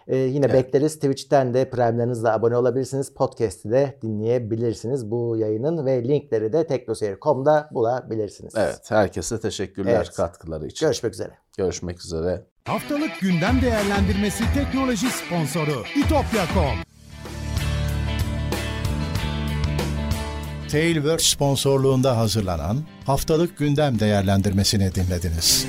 [0.08, 0.54] Ee, yine Evet.
[0.54, 0.94] bekleriz.
[0.94, 3.14] Twitch'ten de Prime'larınızla abone olabilirsiniz.
[3.14, 8.54] Podcast'i de dinleyebilirsiniz bu yayının ve linkleri de teknoseyir.com'da bulabilirsiniz.
[8.56, 10.10] Evet herkese teşekkürler Evet.
[10.16, 10.86] katkıları için.
[10.86, 11.30] Görüşmek üzere.
[11.58, 12.42] Görüşmek üzere.
[12.64, 16.76] Haftalık gündem değerlendirmesi teknoloji sponsoru itopya.com.
[20.70, 22.76] Tailwords sponsorluğunda hazırlanan
[23.06, 25.66] haftalık gündem değerlendirmesini dinlediniz.